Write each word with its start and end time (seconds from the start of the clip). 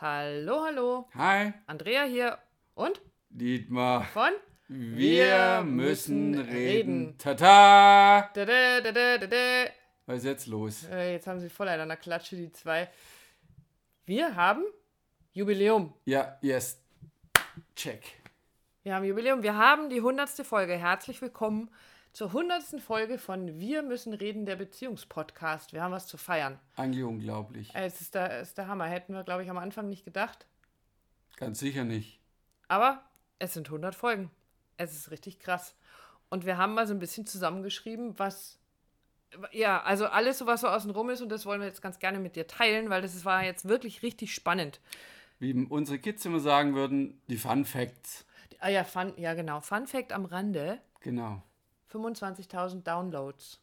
Hallo, 0.00 0.64
hallo. 0.64 1.08
Hi, 1.14 1.52
Andrea 1.66 2.04
hier 2.04 2.38
und 2.74 3.02
Dietmar. 3.28 4.04
von 4.04 4.30
Wir 4.66 5.62
müssen 5.62 6.38
reden. 6.38 7.18
Tata! 7.18 8.30
Da, 8.32 8.44
da, 8.46 8.80
da, 8.80 8.92
da, 8.92 9.18
da, 9.18 9.26
da. 9.26 9.70
Was 10.06 10.16
ist 10.20 10.24
jetzt 10.24 10.46
los? 10.46 10.84
Äh, 10.90 11.12
Jetzt 11.12 11.26
haben 11.26 11.38
sie 11.38 11.50
voll 11.50 11.68
einer 11.68 11.96
Klatsche, 11.98 12.36
die 12.36 12.50
zwei. 12.50 12.88
Wir 14.06 14.34
haben 14.36 14.64
Jubiläum. 15.32 15.92
Ja, 16.06 16.38
yes. 16.40 16.80
Check. 17.76 18.02
Wir 18.82 18.94
haben 18.94 19.04
Jubiläum. 19.04 19.42
Wir 19.42 19.54
haben 19.54 19.90
die 19.90 20.00
hundertste 20.00 20.44
Folge. 20.44 20.78
Herzlich 20.78 21.20
willkommen 21.20 21.68
zur 22.12 22.32
hundertsten 22.32 22.80
Folge 22.80 23.18
von 23.18 23.58
Wir 23.58 23.82
müssen 23.82 24.12
reden, 24.12 24.46
der 24.46 24.56
Beziehungspodcast. 24.56 25.72
Wir 25.72 25.82
haben 25.82 25.92
was 25.92 26.06
zu 26.06 26.16
feiern. 26.16 26.58
Eigentlich 26.76 27.04
unglaublich. 27.04 27.74
Äh, 27.74 27.86
Es 27.86 28.00
ist 28.00 28.14
der, 28.14 28.40
ist 28.40 28.58
der 28.58 28.66
Hammer. 28.66 28.86
Hätten 28.86 29.14
wir, 29.14 29.22
glaube 29.22 29.42
ich, 29.44 29.50
am 29.50 29.58
Anfang 29.58 29.88
nicht 29.88 30.04
gedacht. 30.04 30.46
Ganz 31.36 31.58
sicher 31.60 31.84
nicht. 31.84 32.20
Aber 32.68 33.02
es 33.38 33.54
sind 33.54 33.68
100 33.68 33.94
Folgen. 33.94 34.30
Es 34.76 34.92
ist 34.94 35.10
richtig 35.10 35.38
krass. 35.40 35.76
Und 36.28 36.46
wir 36.46 36.58
haben 36.58 36.74
mal 36.74 36.86
so 36.86 36.94
ein 36.94 36.98
bisschen 37.00 37.26
zusammengeschrieben, 37.26 38.18
was. 38.18 38.58
Ja, 39.52 39.82
also 39.82 40.06
alles, 40.06 40.38
so 40.38 40.46
was 40.46 40.62
so 40.62 40.68
außen 40.68 40.90
rum 40.90 41.08
ist, 41.10 41.20
und 41.20 41.28
das 41.28 41.46
wollen 41.46 41.60
wir 41.60 41.68
jetzt 41.68 41.82
ganz 41.82 42.00
gerne 42.00 42.18
mit 42.18 42.34
dir 42.34 42.48
teilen, 42.48 42.90
weil 42.90 43.00
das 43.02 43.24
war 43.24 43.44
jetzt 43.44 43.68
wirklich 43.68 44.02
richtig 44.02 44.34
spannend. 44.34 44.80
Wie 45.38 45.52
unsere 45.66 45.98
Kids 46.00 46.24
immer 46.24 46.40
sagen 46.40 46.74
würden, 46.74 47.20
die 47.28 47.36
Fun 47.36 47.64
Facts. 47.64 48.26
Ah 48.58 48.68
ja, 48.68 48.82
Fun, 48.84 49.12
ja 49.16 49.34
genau. 49.34 49.60
Fun 49.60 49.86
Fact 49.86 50.12
am 50.12 50.24
Rande: 50.24 50.80
Genau. 51.00 51.42
25.000 51.92 52.82
Downloads. 52.82 53.60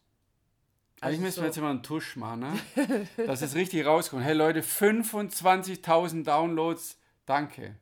Eigentlich 1.00 1.04
Also 1.12 1.20
müssen 1.22 1.34
so- 1.36 1.42
wir 1.42 1.46
jetzt 1.46 1.58
immer 1.58 1.70
einen 1.70 1.82
Tusch 1.82 2.16
machen, 2.16 2.40
ne? 2.40 3.06
Dass 3.26 3.42
es 3.42 3.54
richtig 3.54 3.86
rauskommt. 3.86 4.24
Hey 4.24 4.34
Leute, 4.34 4.62
25.000 4.62 6.24
Downloads. 6.24 6.98
Danke. 7.26 7.76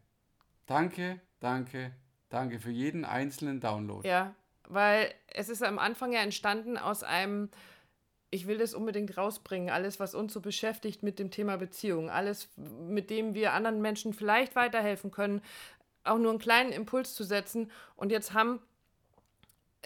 Danke, 0.66 1.20
danke, 1.40 1.92
danke 2.28 2.58
für 2.58 2.70
jeden 2.70 3.04
einzelnen 3.04 3.60
Download. 3.60 4.06
Ja, 4.06 4.34
weil 4.68 5.14
es 5.28 5.48
ist 5.48 5.62
am 5.62 5.78
Anfang 5.78 6.12
ja 6.12 6.20
entstanden 6.20 6.76
aus 6.76 7.04
einem, 7.04 7.50
ich 8.30 8.48
will 8.48 8.58
das 8.58 8.74
unbedingt 8.74 9.16
rausbringen, 9.16 9.70
alles, 9.70 10.00
was 10.00 10.16
uns 10.16 10.32
so 10.32 10.40
beschäftigt 10.40 11.04
mit 11.04 11.20
dem 11.20 11.30
Thema 11.30 11.56
Beziehung, 11.56 12.10
alles, 12.10 12.48
mit 12.56 13.10
dem 13.10 13.34
wir 13.34 13.52
anderen 13.52 13.80
Menschen 13.80 14.12
vielleicht 14.12 14.56
weiterhelfen 14.56 15.12
können, 15.12 15.40
auch 16.02 16.18
nur 16.18 16.30
einen 16.30 16.40
kleinen 16.40 16.72
Impuls 16.72 17.14
zu 17.14 17.22
setzen. 17.22 17.70
Und 17.94 18.10
jetzt 18.10 18.34
haben 18.34 18.60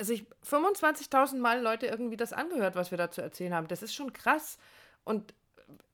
sich 0.00 0.26
25.000 0.48 1.38
Mal 1.38 1.62
Leute 1.62 1.86
irgendwie 1.86 2.16
das 2.16 2.32
angehört, 2.32 2.74
was 2.74 2.90
wir 2.90 2.98
da 2.98 3.10
zu 3.10 3.20
erzählen 3.20 3.54
haben. 3.54 3.68
Das 3.68 3.82
ist 3.82 3.94
schon 3.94 4.12
krass. 4.12 4.58
Und 5.04 5.34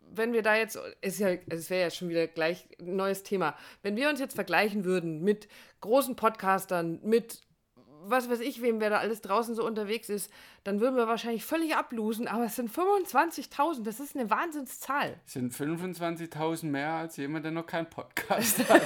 wenn 0.01 0.33
wir 0.33 0.43
da 0.43 0.57
jetzt, 0.57 0.79
ist 1.01 1.19
ja, 1.19 1.31
es 1.49 1.71
wäre 1.71 1.83
ja 1.83 1.91
schon 1.91 2.09
wieder 2.09 2.27
gleich 2.27 2.69
ein 2.81 2.97
neues 2.97 3.23
Thema. 3.23 3.57
Wenn 3.83 3.97
wir 3.97 4.09
uns 4.09 4.21
jetzt 4.21 4.35
vergleichen 4.35 4.85
würden 4.85 5.23
mit 5.23 5.49
großen 5.81 6.17
Podcastern, 6.17 7.01
mit 7.03 7.43
was 8.05 8.31
weiß 8.31 8.41
ich, 8.41 8.63
wem 8.63 8.81
wer 8.81 8.91
da 8.91 8.99
alles 8.99 9.21
draußen 9.21 9.55
so 9.55 9.65
unterwegs 9.65 10.09
ist, 10.09 10.31
dann 10.65 10.81
würden 10.81 10.97
wir 10.97 11.09
wahrscheinlich 11.09 11.45
völlig 11.45 11.77
ablosen, 11.77 12.29
aber 12.29 12.45
es 12.45 12.57
sind 12.57 12.71
25.000, 12.71 13.83
das 13.83 14.01
ist 14.01 14.17
eine 14.17 14.31
Wahnsinnszahl. 14.31 15.19
Es 15.27 15.33
sind 15.33 15.53
25.000 15.53 16.67
mehr 16.67 16.91
als 16.91 17.17
jemand, 17.17 17.45
der 17.45 17.53
noch 17.53 17.67
keinen 17.67 17.89
Podcast 17.89 18.59
hat. 18.69 18.83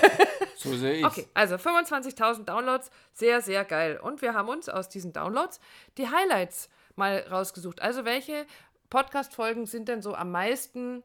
so 0.57 0.75
sehe 0.77 0.95
ich 0.95 1.05
Okay, 1.05 1.27
also 1.35 1.57
25.000 1.57 2.45
Downloads, 2.45 2.91
sehr, 3.13 3.41
sehr 3.41 3.65
geil. 3.65 3.99
Und 4.03 4.23
wir 4.23 4.35
haben 4.35 4.49
uns 4.49 4.69
aus 4.69 4.89
diesen 4.89 5.13
Downloads 5.13 5.61
die 5.99 6.09
Highlights 6.09 6.69
mal 6.97 7.25
rausgesucht. 7.31 7.83
Also 7.83 8.05
welche 8.05 8.47
Podcast-Folgen 8.91 9.67
sind 9.67 9.89
denn 9.89 10.03
so 10.03 10.15
am 10.15 10.31
meisten 10.31 11.03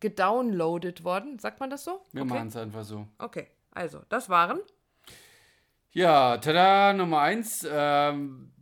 gedownloadet 0.00 1.04
worden? 1.04 1.38
Sagt 1.38 1.60
man 1.60 1.70
das 1.70 1.84
so? 1.84 2.02
Wir 2.12 2.22
okay. 2.22 2.34
machen 2.34 2.48
es 2.48 2.56
einfach 2.56 2.84
so. 2.84 3.06
Okay, 3.18 3.48
also 3.72 4.02
das 4.08 4.28
waren 4.28 4.60
Ja, 5.92 6.36
tada, 6.38 6.92
Nummer 6.92 7.20
eins. 7.20 7.66
Ähm, 7.70 8.52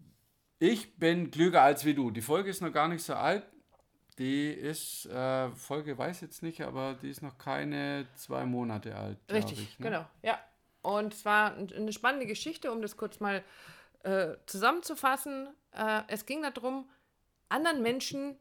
ich 0.59 0.97
bin 0.98 1.31
klüger 1.31 1.62
als 1.62 1.84
wie 1.84 1.94
du. 1.94 2.10
Die 2.10 2.22
Folge 2.22 2.50
ist 2.50 2.62
noch 2.62 2.72
gar 2.72 2.88
nicht 2.88 3.03
so 3.03 3.14
alt. 3.14 3.44
Die 4.19 4.48
ist, 4.50 5.06
äh, 5.06 5.50
Folge 5.50 5.98
weiß 5.98 6.22
jetzt 6.22 6.42
nicht, 6.42 6.62
aber 6.62 6.94
die 7.03 7.10
ist 7.10 7.20
noch 7.22 7.37
keine 7.37 8.06
zwei 8.14 8.47
Monate 8.47 8.97
alt. 8.97 9.19
Richtig, 9.31 9.60
ich, 9.60 9.78
ne? 9.78 9.91
genau. 9.91 10.06
Ja. 10.22 10.38
Und 10.81 11.12
es 11.12 11.25
war 11.25 11.54
ein- 11.54 11.70
eine 11.75 11.92
spannende 11.92 12.26
Geschichte, 12.26 12.70
um 12.72 12.81
das 12.81 12.97
kurz 12.97 13.20
mal 13.20 13.43
äh, 14.04 14.37
zusammenzufassen. 14.47 15.48
Äh, 15.72 16.03
es 16.06 16.26
ging 16.26 16.43
darum, 16.54 16.88
anderen 17.48 17.82
Menschen 17.82 18.37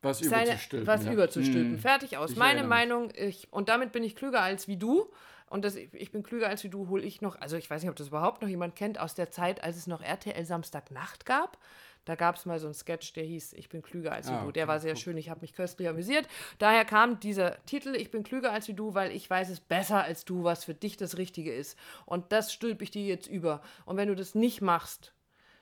Was 0.00 0.18
seine, 0.20 0.44
überzustülpen. 0.46 0.86
was 0.86 1.04
ja. 1.04 1.12
überzustülpen. 1.12 1.74
Mm. 1.74 1.78
Fertig 1.78 2.16
aus. 2.16 2.30
Ich 2.30 2.36
Meine 2.38 2.60
erinnere. 2.60 2.68
Meinung, 2.68 3.12
ich, 3.14 3.52
und 3.52 3.68
damit 3.68 3.92
bin 3.92 4.02
ich 4.02 4.16
klüger 4.16 4.40
als 4.40 4.66
wie 4.68 4.78
du. 4.78 5.12
Und 5.52 5.64
das, 5.66 5.76
ich 5.76 6.10
bin 6.12 6.22
klüger 6.22 6.48
als 6.48 6.64
wie 6.64 6.70
du, 6.70 6.88
hole 6.88 7.02
ich 7.02 7.20
noch, 7.20 7.38
also 7.40 7.56
ich 7.56 7.68
weiß 7.68 7.82
nicht, 7.82 7.90
ob 7.90 7.96
das 7.96 8.08
überhaupt 8.08 8.40
noch 8.40 8.48
jemand 8.48 8.74
kennt, 8.74 8.98
aus 8.98 9.14
der 9.14 9.30
Zeit, 9.30 9.62
als 9.62 9.76
es 9.76 9.86
noch 9.86 10.00
RTL 10.02 10.44
Samstagnacht 10.46 11.26
gab. 11.26 11.58
Da 12.06 12.14
gab 12.16 12.34
es 12.36 12.46
mal 12.46 12.58
so 12.58 12.66
einen 12.66 12.74
Sketch, 12.74 13.12
der 13.12 13.24
hieß 13.24 13.52
Ich 13.52 13.68
bin 13.68 13.82
klüger 13.82 14.12
als 14.12 14.28
Ah, 14.28 14.44
du. 14.44 14.50
Der 14.50 14.64
okay, 14.64 14.68
war 14.72 14.80
sehr 14.80 14.94
guck. 14.94 15.02
schön, 15.02 15.16
ich 15.18 15.28
habe 15.28 15.42
mich 15.42 15.52
köstlich 15.52 15.88
amüsiert. 15.88 16.26
Daher 16.58 16.84
kam 16.84 17.20
dieser 17.20 17.64
Titel 17.66 17.94
Ich 17.94 18.10
bin 18.10 18.22
klüger 18.24 18.50
als 18.50 18.66
wie 18.66 18.74
du, 18.74 18.94
weil 18.94 19.12
ich 19.12 19.28
weiß 19.28 19.50
es 19.50 19.60
besser 19.60 20.02
als 20.02 20.24
du, 20.24 20.42
was 20.42 20.64
für 20.64 20.74
dich 20.74 20.96
das 20.96 21.16
Richtige 21.18 21.54
ist. 21.54 21.78
Und 22.06 22.32
das 22.32 22.52
stülpe 22.52 22.82
ich 22.82 22.90
dir 22.90 23.04
jetzt 23.04 23.26
über. 23.28 23.60
Und 23.84 23.98
wenn 23.98 24.08
du 24.08 24.16
das 24.16 24.34
nicht 24.34 24.62
machst, 24.62 25.12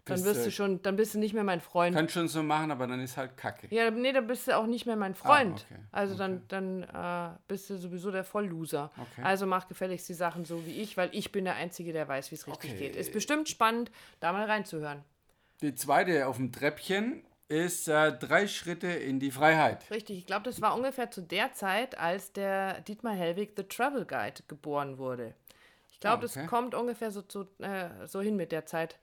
dann 0.04 0.14
Bist 0.16 0.24
wirst 0.24 0.40
du- 0.40 0.44
du 0.46 0.50
schon, 0.50 0.82
dann 0.82 0.96
bist 0.96 1.14
du 1.14 1.18
nicht 1.18 1.34
mehr 1.34 1.44
mein 1.44 1.60
Freund. 1.60 1.94
Kannst 1.94 2.14
schon 2.14 2.26
so 2.28 2.42
machen, 2.42 2.70
aber 2.70 2.86
dann 2.86 3.00
ist 3.00 3.16
halt 3.16 3.36
Kacke. 3.36 3.68
Ja, 3.74 3.90
nee, 3.90 4.12
dann 4.12 4.26
bist 4.26 4.48
du 4.48 4.56
auch 4.56 4.66
nicht 4.66 4.86
mehr 4.86 4.96
mein 4.96 5.14
Freund. 5.14 5.66
Ah, 5.70 5.72
okay, 5.74 5.82
Also 5.92 6.14
dann, 6.16 6.42
dann 6.48 6.82
äh, 6.82 7.36
bist 7.48 7.68
du 7.70 7.76
sowieso 7.76 8.10
der 8.10 8.24
Vollloser. 8.24 8.90
Okay. 8.96 9.22
Also 9.22 9.46
mach 9.46 9.68
gefälligst 9.68 10.08
die 10.08 10.14
Sachen 10.14 10.44
so 10.44 10.64
wie 10.66 10.80
ich, 10.80 10.96
weil 10.96 11.10
ich 11.12 11.32
bin 11.32 11.44
der 11.44 11.54
Einzige, 11.56 11.92
der 11.92 12.08
weiß, 12.08 12.30
wie 12.30 12.34
es 12.36 12.46
richtig 12.46 12.70
Okay. 12.72 12.78
geht. 12.78 12.96
Ist 12.96 13.12
bestimmt 13.12 13.48
spannend, 13.48 13.90
da 14.20 14.32
mal 14.32 14.46
reinzuhören. 14.46 15.04
Die 15.62 15.74
zweite 15.74 16.26
auf 16.26 16.36
dem 16.36 16.50
Treppchen 16.52 17.22
ist 17.48 17.88
äh, 17.88 18.12
drei 18.12 18.46
Schritte 18.46 18.86
in 18.86 19.20
die 19.20 19.30
Freiheit. 19.30 19.90
Richtig, 19.90 20.18
ich 20.18 20.26
glaube, 20.26 20.44
das 20.44 20.60
war 20.62 20.74
ungefähr 20.74 21.10
zu 21.10 21.20
der 21.20 21.52
Zeit, 21.52 21.98
als 21.98 22.32
der 22.32 22.80
Dietmar 22.82 23.14
Hellwig 23.14 23.52
The 23.56 23.64
Travel 23.64 24.06
Guide 24.06 24.42
geboren 24.48 24.98
wurde. 24.98 25.34
Ich 25.90 26.00
glaube, 26.00 26.22
Ah, 26.24 26.26
okay. 26.30 26.40
das 26.42 26.48
kommt 26.48 26.74
ungefähr 26.74 27.10
so, 27.10 27.20
zu, 27.22 27.46
äh, 27.58 28.06
so 28.06 28.20
hin 28.22 28.36
mit 28.36 28.52
der 28.52 28.64
Zeit, 28.64 28.98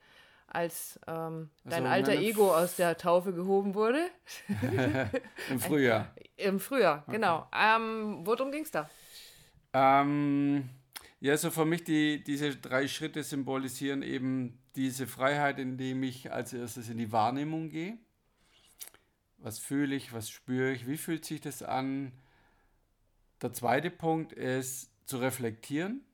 als 0.48 0.98
ähm, 1.06 1.50
dein 1.64 1.86
Also 1.86 2.10
alter 2.10 2.20
Ego 2.20 2.54
aus 2.54 2.76
der 2.76 2.96
Taufe 2.96 3.32
gehoben 3.32 3.74
wurde. 3.74 4.08
Im 5.50 5.60
Frühjahr. 5.60 6.14
Im 6.36 6.60
Frühjahr, 6.60 7.04
genau. 7.08 7.46
Ähm, 7.52 8.20
worum 8.24 8.50
ging 8.50 8.62
es 8.62 8.70
da? 8.70 8.88
Ähm, 9.72 10.70
ja, 11.20 11.36
so 11.36 11.50
für 11.50 11.64
mich 11.64 11.84
die, 11.84 12.22
diese 12.22 12.56
drei 12.56 12.88
Schritte 12.88 13.22
symbolisieren 13.22 14.02
eben 14.02 14.58
diese 14.76 15.06
Freiheit, 15.06 15.58
indem 15.58 16.02
ich 16.02 16.32
als 16.32 16.52
erstes 16.52 16.88
in 16.88 16.98
die 16.98 17.12
Wahrnehmung 17.12 17.68
gehe. 17.68 17.98
Was 19.38 19.58
fühle 19.58 19.94
ich, 19.94 20.12
was 20.12 20.30
spüre 20.30 20.72
ich, 20.72 20.86
wie 20.86 20.96
fühlt 20.96 21.24
sich 21.24 21.40
das 21.40 21.62
an? 21.62 22.12
Der 23.42 23.52
zweite 23.52 23.90
Punkt 23.90 24.32
ist 24.32 24.90
zu 25.06 25.18
reflektieren. 25.18 26.04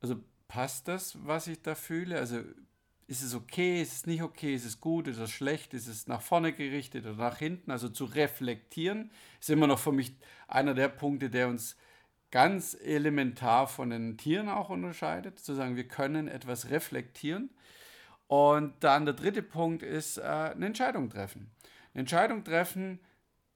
Also 0.00 0.16
passt 0.48 0.88
das, 0.88 1.16
was 1.26 1.46
ich 1.48 1.60
da 1.62 1.74
fühle? 1.74 2.18
Also 2.18 2.42
ist 3.08 3.22
es 3.22 3.34
okay, 3.34 3.80
ist 3.80 3.92
es 3.92 4.06
nicht 4.06 4.22
okay, 4.22 4.54
ist 4.54 4.64
es 4.64 4.80
gut, 4.80 5.06
ist 5.06 5.18
es 5.18 5.30
schlecht, 5.30 5.74
ist 5.74 5.86
es 5.86 6.06
nach 6.08 6.20
vorne 6.20 6.52
gerichtet 6.52 7.06
oder 7.06 7.16
nach 7.16 7.38
hinten? 7.38 7.70
Also 7.70 7.88
zu 7.88 8.04
reflektieren 8.04 9.10
ist 9.40 9.50
immer 9.50 9.66
noch 9.68 9.78
für 9.78 9.92
mich 9.92 10.16
einer 10.48 10.74
der 10.74 10.88
Punkte, 10.88 11.30
der 11.30 11.48
uns 11.48 11.76
ganz 12.32 12.76
elementar 12.80 13.68
von 13.68 13.90
den 13.90 14.18
Tieren 14.18 14.48
auch 14.48 14.70
unterscheidet. 14.70 15.38
Zu 15.38 15.54
sagen, 15.54 15.76
wir 15.76 15.86
können 15.86 16.26
etwas 16.26 16.70
reflektieren. 16.70 17.50
Und 18.26 18.74
dann 18.80 19.04
der 19.04 19.14
dritte 19.14 19.42
Punkt 19.42 19.84
ist 19.84 20.18
äh, 20.18 20.22
eine 20.22 20.66
Entscheidung 20.66 21.08
treffen. 21.08 21.50
Eine 21.94 22.00
Entscheidung 22.00 22.42
treffen, 22.42 22.98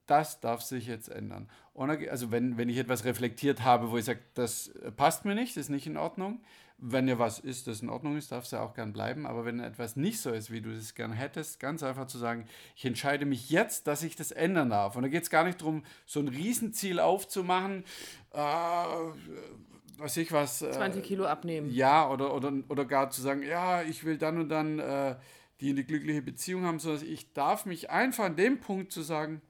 das 0.06 0.40
darf 0.40 0.62
sich 0.62 0.86
jetzt 0.86 1.08
ändern. 1.08 1.48
Und 1.72 1.90
also 2.08 2.30
wenn, 2.30 2.56
wenn 2.56 2.68
ich 2.68 2.78
etwas 2.78 3.04
reflektiert 3.04 3.62
habe, 3.62 3.90
wo 3.90 3.96
ich 3.96 4.04
sage, 4.04 4.20
das 4.34 4.68
äh, 4.68 4.92
passt 4.92 5.24
mir 5.24 5.34
nicht, 5.34 5.56
das 5.56 5.64
ist 5.64 5.70
nicht 5.70 5.86
in 5.88 5.96
Ordnung. 5.96 6.40
Wenn 6.82 7.08
ja 7.08 7.18
was 7.18 7.38
ist, 7.38 7.66
das 7.66 7.82
in 7.82 7.90
Ordnung 7.90 8.16
ist, 8.16 8.32
darf 8.32 8.44
es 8.44 8.52
ja 8.52 8.62
auch 8.62 8.72
gern 8.74 8.92
bleiben. 8.92 9.26
Aber 9.26 9.44
wenn 9.44 9.60
etwas 9.60 9.96
nicht 9.96 10.20
so 10.20 10.30
ist, 10.30 10.50
wie 10.50 10.62
du 10.62 10.70
es 10.70 10.94
gern 10.94 11.12
hättest, 11.12 11.60
ganz 11.60 11.82
einfach 11.82 12.06
zu 12.06 12.16
sagen, 12.16 12.46
ich 12.74 12.86
entscheide 12.86 13.26
mich 13.26 13.50
jetzt, 13.50 13.86
dass 13.86 14.02
ich 14.02 14.16
das 14.16 14.30
ändern 14.30 14.70
darf. 14.70 14.96
Und 14.96 15.02
da 15.02 15.08
geht 15.08 15.22
es 15.22 15.30
gar 15.30 15.44
nicht 15.44 15.60
darum, 15.60 15.84
so 16.06 16.20
ein 16.20 16.28
Riesenziel 16.28 16.98
aufzumachen, 16.98 17.84
äh, 18.32 18.38
was 19.98 20.16
ich 20.16 20.32
was. 20.32 20.62
Äh, 20.62 20.70
20 20.70 21.04
Kilo 21.04 21.26
abnehmen. 21.26 21.70
ja, 21.70 22.08
oder, 22.08 22.34
oder, 22.34 22.52
oder 22.68 22.84
gar 22.84 23.10
zu 23.10 23.20
sagen, 23.20 23.42
ja, 23.42 23.82
ich 23.82 24.04
will 24.04 24.16
dann 24.16 24.38
und 24.38 24.48
dann 24.48 24.78
äh, 24.78 25.16
die 25.60 25.70
eine 25.70 25.84
glückliche 25.84 26.22
Beziehung 26.22 26.64
haben, 26.64 26.78
sondern 26.78 27.06
ich 27.06 27.32
darf 27.34 27.66
mich 27.66 27.90
einfach 27.90 28.24
an 28.24 28.36
dem 28.36 28.60
Punkt 28.60 28.92
zu 28.92 29.02
sagen, 29.02 29.42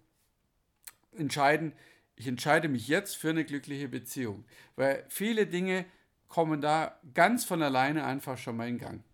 entscheiden, 1.17 1.73
ich 2.17 2.27
entscheide 2.27 2.69
mich 2.69 2.89
jetzt 2.89 3.17
für 3.17 3.31
eine 3.31 3.45
glückliche 3.45 3.89
Beziehung. 3.89 4.45
Weil 4.77 5.05
viele 5.09 5.47
Dinge 5.47 5.87
kommen 6.31 6.63
da 6.63 6.99
ganz 7.13 7.45
von 7.45 7.61
alleine 7.61 8.05
einfach 8.05 8.39
schon 8.39 8.57
mal 8.57 8.69
in 8.69 8.79
Gang. 8.79 9.05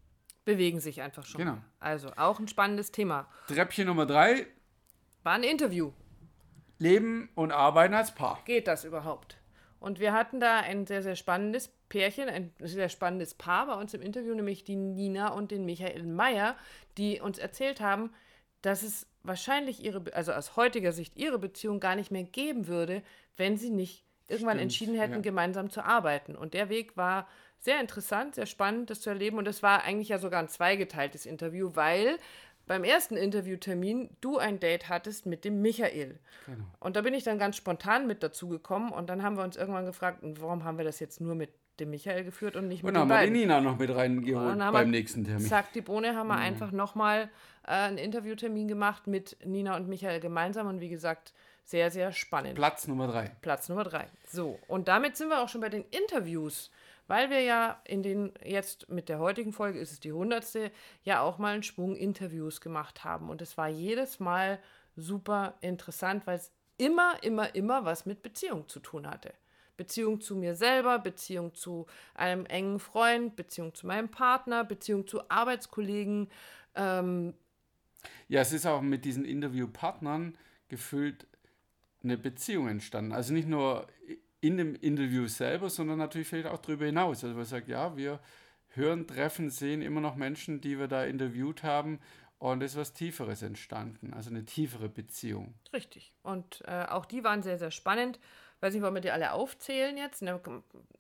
Bewegen 0.45 0.79
sich 0.79 1.03
einfach 1.03 1.27
schon. 1.27 1.41
Genau. 1.41 1.59
Also 1.81 2.13
auch 2.17 2.39
ein 2.39 2.47
spannendes 2.47 2.93
Thema. 2.93 3.27
Treppchen 3.49 3.89
Nummer 3.89 4.07
drei, 4.07 4.47
War 5.25 5.33
ein 5.33 5.43
Interview. 5.43 5.91
Leben 6.79 7.31
und 7.35 7.51
Arbeiten 7.51 7.95
als 7.95 8.15
Paar. 8.15 8.41
Geht 8.45 8.69
das 8.69 8.85
überhaupt? 8.85 9.39
Und 9.81 9.99
wir 9.99 10.13
hatten 10.13 10.41
da 10.41 10.61
ein 10.61 10.87
sehr, 10.87 11.03
sehr 11.03 11.17
spannendes 11.17 11.69
Pärchen, 11.89 12.29
ein 12.29 12.53
sehr 12.61 12.89
spannendes 12.89 13.35
Paar 13.35 13.67
bei 13.67 13.75
uns 13.75 13.95
im 13.95 14.03
Interview, 14.03 14.35
nämlich 14.35 14.65
die 14.65 14.77
Nina 14.77 15.29
und 15.29 15.51
den 15.51 15.65
Michael 15.65 16.05
Meyer, 16.05 16.57
die 16.99 17.21
uns 17.21 17.39
erzählt 17.39 17.81
haben, 17.81 18.11
dass 18.63 18.83
es 18.83 19.07
wahrscheinlich 19.23 19.85
ihre, 19.85 20.03
also 20.13 20.33
aus 20.33 20.57
heutiger 20.57 20.93
Sicht 20.93 21.17
ihre 21.17 21.39
Beziehung 21.39 21.81
gar 21.81 21.97
nicht 21.97 22.11
mehr 22.11 22.25
geben 22.25 22.67
würde, 22.67 23.03
wenn 23.37 23.57
sie 23.57 23.71
nicht 23.71 24.06
irgendwann 24.29 24.57
Stimmt, 24.57 24.63
entschieden 24.63 24.95
hätten, 24.99 25.15
ja. 25.15 25.21
gemeinsam 25.21 25.71
zu 25.71 25.85
arbeiten. 25.85 26.35
Und 26.37 26.55
der 26.55 26.69
Weg 26.69 26.97
war 26.97 27.29
sehr 27.59 27.81
interessant, 27.81 28.35
sehr 28.35 28.47
spannend, 28.47 28.91
das 28.91 29.01
zu 29.01 29.11
erleben. 29.11 29.39
Und 29.39 29.49
es 29.49 29.63
war 29.63 29.83
eigentlich 29.83 30.09
ja 30.09 30.19
sogar 30.19 30.41
ein 30.41 30.49
zweigeteiltes 30.49 31.27
Interview, 31.27 31.71
weil 31.75 32.19
beim 32.67 32.85
ersten 32.85 33.17
Interviewtermin 33.17 34.11
du 34.21 34.39
ein 34.39 34.59
Date 34.59 34.89
hattest 34.89 35.27
mit 35.27 35.45
dem 35.45 35.63
Michael. 35.63 36.19
Genau. 36.47 36.65
Und 36.81 36.97
da 36.97 37.03
bin 37.03 37.15
ich 37.15 37.25
dann 37.25 37.39
ganz 37.39 37.57
spontan 37.57 38.07
mit 38.07 38.23
dazu 38.23 38.49
gekommen 38.49 38.91
und 38.91 39.09
dann 39.09 39.23
haben 39.23 39.37
wir 39.37 39.45
uns 39.45 39.57
irgendwann 39.57 39.87
gefragt, 39.87 40.19
warum 40.23 40.65
haben 40.65 40.77
wir 40.79 40.85
das 40.85 40.99
jetzt 40.99 41.21
nur 41.21 41.35
mit 41.35 41.51
dem 41.79 41.91
Michael 41.91 42.25
geführt 42.25 42.57
und 42.57 42.69
nicht 42.69 42.83
mit 42.83 42.89
und 42.89 42.95
dem 42.95 43.13
haben 43.13 43.25
wir 43.25 43.31
Nina 43.31 43.61
noch 43.61 43.79
mit 43.79 43.95
reingeholt 43.95 44.59
beim 44.59 44.91
nächsten 44.91 45.25
Termin. 45.25 45.47
Zack, 45.47 45.73
die 45.75 45.83
Bohne 45.83 46.17
haben 46.17 46.29
wir 46.29 46.37
mhm. 46.37 46.43
einfach 46.43 46.73
nochmal 46.73 47.29
äh, 47.65 47.73
einen 47.73 47.99
Interviewtermin 47.99 48.67
gemacht 48.67 49.07
mit 49.07 49.37
Nina 49.45 49.77
und 49.77 49.89
Michael 49.89 50.21
gemeinsam 50.21 50.67
und 50.67 50.81
wie 50.81 50.89
gesagt, 50.89 51.35
sehr, 51.67 51.91
sehr 51.91 52.13
spannend. 52.13 52.55
Platz 52.55 52.89
Nummer 52.89 53.09
drei. 53.09 53.31
Platz 53.43 53.69
Nummer 53.69 53.85
drei. 53.85 54.07
So, 54.33 54.59
und 54.67 54.89
damit 54.89 55.17
sind 55.17 55.29
wir 55.29 55.43
auch 55.43 55.49
schon 55.49 55.61
bei 55.61 55.69
den 55.69 55.85
Interviews 55.91 56.71
weil 57.09 57.31
wir 57.31 57.41
ja 57.41 57.81
in 57.85 58.03
den, 58.03 58.33
jetzt 58.45 58.89
mit 58.89 59.09
der 59.09 59.19
heutigen 59.19 59.53
Folge 59.53 59.79
ist 59.79 59.93
es 59.93 60.01
die 60.01 60.13
hundertste, 60.13 60.71
ja 61.03 61.21
auch 61.21 61.39
mal 61.39 61.55
einen 61.55 61.63
Schwung 61.63 61.95
Interviews 61.95 62.61
gemacht 62.61 63.05
haben. 63.05 63.31
Und 63.31 63.43
es 63.43 63.57
war 63.57 63.69
jedes 63.69 64.19
Mal 64.21 64.59
super 64.97 65.55
interessant, 65.61 66.27
weil 66.27 66.39
es 66.39 66.51
immer, 66.79 67.23
immer, 67.23 67.55
immer 67.55 67.85
was 67.85 68.07
mit 68.07 68.23
Beziehung 68.23 68.69
zu 68.69 68.81
tun 68.81 69.09
hatte. 69.09 69.33
Beziehung 69.77 70.21
zu 70.21 70.37
mir 70.37 70.57
selber, 70.57 70.99
Beziehung 70.99 71.55
zu 71.55 71.87
einem 72.15 72.47
engen 72.47 72.81
Freund, 72.81 73.37
Beziehung 73.37 73.75
zu 73.75 73.87
meinem 73.87 74.09
Partner, 74.09 74.65
Beziehung 74.65 75.07
zu 75.07 75.29
Arbeitskollegen. 75.31 76.29
Ähm 76.75 77.35
ja, 78.29 78.41
es 78.41 78.53
ist 78.53 78.67
auch 78.67 78.81
mit 78.81 79.05
diesen 79.05 79.25
Interviewpartnern 79.25 80.37
gefüllt 80.69 81.27
eine 82.03 82.17
Beziehung 82.17 82.69
entstanden. 82.69 83.13
Also 83.13 83.33
nicht 83.33 83.49
nur 83.49 83.87
in 84.41 84.57
dem 84.57 84.75
Interview 84.77 85.27
selber, 85.27 85.71
sondern 85.71 85.99
natürlich 85.99 86.29
vielleicht 86.29 86.49
auch 86.49 86.59
darüber 86.59 86.87
hinaus. 86.87 87.25
Also 87.25 87.37
man 87.37 87.45
sagt, 87.45 87.69
ja, 87.69 87.97
wir 87.97 88.21
hören, 88.69 89.07
treffen, 89.07 89.51
sehen 89.51 89.83
immer 89.83 90.01
noch 90.01 90.17
Menschen, 90.17 90.61
die 90.61 90.79
wir 90.79 90.89
da 90.89 91.05
interviewt 91.05 91.63
haben 91.63 91.99
und 92.39 92.63
es 92.63 92.73
ist 92.73 92.79
was 92.79 92.93
Tieferes 92.93 93.43
entstanden, 93.43 94.13
also 94.13 94.31
eine 94.31 94.45
tiefere 94.45 94.89
Beziehung. 94.89 95.55
Richtig. 95.73 96.13
Und 96.23 96.63
äh, 96.67 96.85
auch 96.85 97.07
die 97.07 97.25
waren 97.25 97.43
sehr, 97.43 97.59
sehr 97.59 97.71
spannend 97.71 98.19
weiß 98.61 98.73
nicht, 98.73 98.83
wollen 98.83 98.95
wir 98.95 99.01
die 99.01 99.11
alle 99.11 99.33
aufzählen 99.33 99.97
jetzt? 99.97 100.23
Ne, 100.23 100.41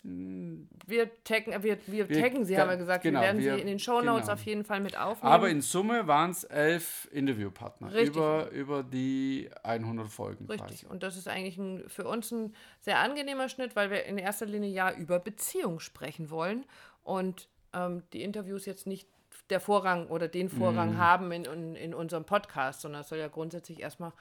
wir 0.02 1.24
taggen, 1.24 1.62
wir, 1.62 1.78
wir, 1.86 2.08
wir 2.08 2.20
taggen 2.20 2.44
sie, 2.44 2.58
haben 2.58 2.68
wir 2.68 2.76
gesagt. 2.76 3.02
Genau, 3.02 3.20
wir 3.20 3.26
werden 3.26 3.40
wir, 3.40 3.54
sie 3.54 3.60
in 3.60 3.66
den 3.66 3.78
Shownotes 3.78 4.22
genau. 4.22 4.32
auf 4.34 4.42
jeden 4.42 4.64
Fall 4.64 4.80
mit 4.80 4.96
aufnehmen. 4.96 5.32
Aber 5.32 5.48
in 5.48 5.60
Summe 5.60 6.06
waren 6.06 6.30
es 6.30 6.44
elf 6.44 7.08
Interviewpartner 7.12 7.92
über, 7.98 8.50
über 8.50 8.82
die 8.82 9.50
100 9.62 10.08
Folgen. 10.08 10.46
Richtig. 10.46 10.82
Quasi. 10.82 10.86
Und 10.86 11.02
das 11.02 11.16
ist 11.16 11.28
eigentlich 11.28 11.56
ein, 11.58 11.84
für 11.88 12.04
uns 12.04 12.30
ein 12.30 12.54
sehr 12.80 12.98
angenehmer 12.98 13.48
Schnitt, 13.48 13.74
weil 13.74 13.90
wir 13.90 14.04
in 14.04 14.18
erster 14.18 14.46
Linie 14.46 14.70
ja 14.70 14.92
über 14.92 15.18
Beziehung 15.18 15.80
sprechen 15.80 16.30
wollen 16.30 16.66
und 17.02 17.48
ähm, 17.72 18.02
die 18.12 18.22
Interviews 18.22 18.66
jetzt 18.66 18.86
nicht 18.86 19.08
der 19.50 19.60
Vorrang 19.60 20.08
oder 20.08 20.28
den 20.28 20.48
Vorrang 20.48 20.94
mm. 20.94 20.98
haben 20.98 21.32
in, 21.32 21.44
in, 21.44 21.76
in 21.76 21.94
unserem 21.94 22.24
Podcast, 22.24 22.80
sondern 22.80 23.02
es 23.02 23.08
soll 23.08 23.18
ja 23.18 23.28
grundsätzlich 23.28 23.80
erstmal 23.80 24.12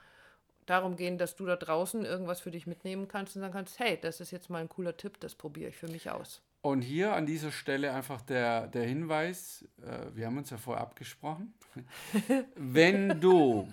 darum 0.66 0.96
gehen, 0.96 1.18
dass 1.18 1.36
du 1.36 1.46
da 1.46 1.56
draußen 1.56 2.06
irgendwas 2.06 2.42
für 2.42 2.52
dich 2.52 2.68
mitnehmen 2.68 3.08
kannst 3.08 3.36
und 3.36 3.42
sagen 3.42 3.54
kannst, 3.54 3.80
hey, 3.80 3.98
das 4.02 4.20
ist 4.20 4.32
jetzt 4.32 4.50
mal 4.50 4.60
ein 4.60 4.70
cooler 4.70 4.98
Tipp, 4.98 5.20
das 5.20 5.36
probiere 5.36 5.70
ich 5.70 5.78
für 5.78 5.88
mich 5.88 6.10
aus. 6.10 6.42
Und 6.62 6.82
hier 6.82 7.14
an 7.14 7.28
dieser 7.28 7.52
Stelle 7.52 7.94
einfach 7.94 8.22
der, 8.22 8.68
der 8.68 8.86
Hinweis, 8.86 9.68
äh, 9.84 10.16
wir 10.16 10.26
haben 10.26 10.38
uns 10.38 10.50
ja 10.50 10.58
vorher 10.58 10.82
abgesprochen, 10.82 11.54
wenn 12.56 13.22
du 13.22 13.72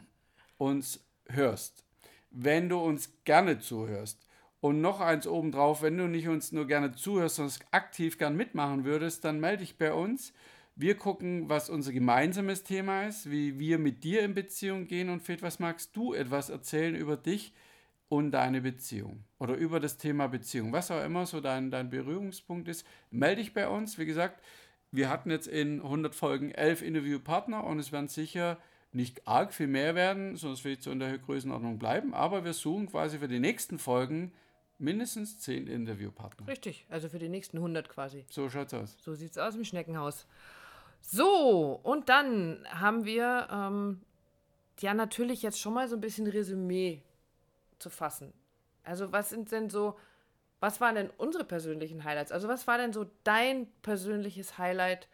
uns 0.58 1.00
hörst, 1.28 1.84
wenn 2.30 2.68
du 2.68 2.78
uns 2.78 3.10
gerne 3.24 3.58
zuhörst 3.58 4.26
und 4.60 4.80
noch 4.80 5.00
eins 5.00 5.26
obendrauf, 5.26 5.82
wenn 5.82 5.96
du 5.96 6.06
nicht 6.06 6.28
uns 6.28 6.52
nur 6.52 6.66
gerne 6.66 6.92
zuhörst, 6.92 7.36
sondern 7.36 7.56
aktiv 7.70 8.18
gern 8.18 8.36
mitmachen 8.36 8.84
würdest, 8.84 9.24
dann 9.24 9.40
melde 9.40 9.62
dich 9.62 9.78
bei 9.78 9.92
uns 9.92 10.32
wir 10.74 10.96
gucken, 10.96 11.48
was 11.48 11.68
unser 11.68 11.92
gemeinsames 11.92 12.64
Thema 12.64 13.04
ist, 13.06 13.30
wie 13.30 13.58
wir 13.58 13.78
mit 13.78 14.04
dir 14.04 14.22
in 14.22 14.34
Beziehung 14.34 14.86
gehen 14.86 15.10
und 15.10 15.22
Fred, 15.22 15.42
was 15.42 15.58
magst 15.58 15.94
du 15.96 16.14
etwas 16.14 16.48
erzählen 16.48 16.94
über 16.94 17.16
dich 17.16 17.52
und 18.08 18.32
deine 18.32 18.60
Beziehung 18.60 19.24
oder 19.38 19.54
über 19.54 19.80
das 19.80 19.96
Thema 19.96 20.28
Beziehung, 20.28 20.72
was 20.72 20.90
auch 20.90 21.02
immer 21.04 21.26
so 21.26 21.40
dein, 21.40 21.70
dein 21.70 21.90
Berührungspunkt 21.90 22.68
ist, 22.68 22.86
melde 23.10 23.42
dich 23.42 23.54
bei 23.54 23.68
uns. 23.68 23.98
Wie 23.98 24.06
gesagt, 24.06 24.42
wir 24.90 25.08
hatten 25.08 25.30
jetzt 25.30 25.46
in 25.46 25.80
100 25.80 26.14
Folgen 26.14 26.50
elf 26.50 26.82
Interviewpartner 26.82 27.64
und 27.64 27.78
es 27.78 27.92
werden 27.92 28.08
sicher 28.08 28.58
nicht 28.92 29.26
arg 29.26 29.54
viel 29.54 29.66
mehr 29.66 29.94
werden, 29.94 30.36
sondern 30.36 30.58
es 30.58 30.64
wird 30.64 30.82
so 30.82 30.90
in 30.90 31.00
der 31.00 31.16
Größenordnung 31.16 31.78
bleiben, 31.78 32.12
aber 32.12 32.44
wir 32.44 32.52
suchen 32.52 32.86
quasi 32.88 33.18
für 33.18 33.28
die 33.28 33.40
nächsten 33.40 33.78
Folgen 33.78 34.32
mindestens 34.78 35.38
zehn 35.38 35.66
Interviewpartner. 35.66 36.46
Richtig, 36.46 36.86
also 36.90 37.08
für 37.08 37.18
die 37.18 37.28
nächsten 37.28 37.56
100 37.58 37.88
quasi. 37.88 38.26
So 38.28 38.50
schaut's 38.50 38.74
aus. 38.74 38.96
So 39.00 39.14
sieht's 39.14 39.38
aus 39.38 39.54
im 39.54 39.64
Schneckenhaus. 39.64 40.26
So, 41.04 41.80
und 41.82 42.08
dann 42.08 42.64
haben 42.70 43.04
wir 43.04 43.48
ähm, 43.50 44.00
ja 44.80 44.94
natürlich 44.94 45.42
jetzt 45.42 45.60
schon 45.60 45.74
mal 45.74 45.88
so 45.88 45.96
ein 45.96 46.00
bisschen 46.00 46.26
Resümee 46.26 47.02
zu 47.78 47.90
fassen. 47.90 48.32
Also 48.84 49.12
was 49.12 49.30
sind 49.30 49.50
denn 49.50 49.68
so, 49.68 49.98
was 50.60 50.80
waren 50.80 50.94
denn 50.94 51.10
unsere 51.18 51.44
persönlichen 51.44 52.04
Highlights? 52.04 52.32
Also 52.32 52.48
was 52.48 52.66
war 52.68 52.78
denn 52.78 52.92
so 52.92 53.10
dein 53.24 53.66
persönliches 53.82 54.58
Highlight 54.58 55.08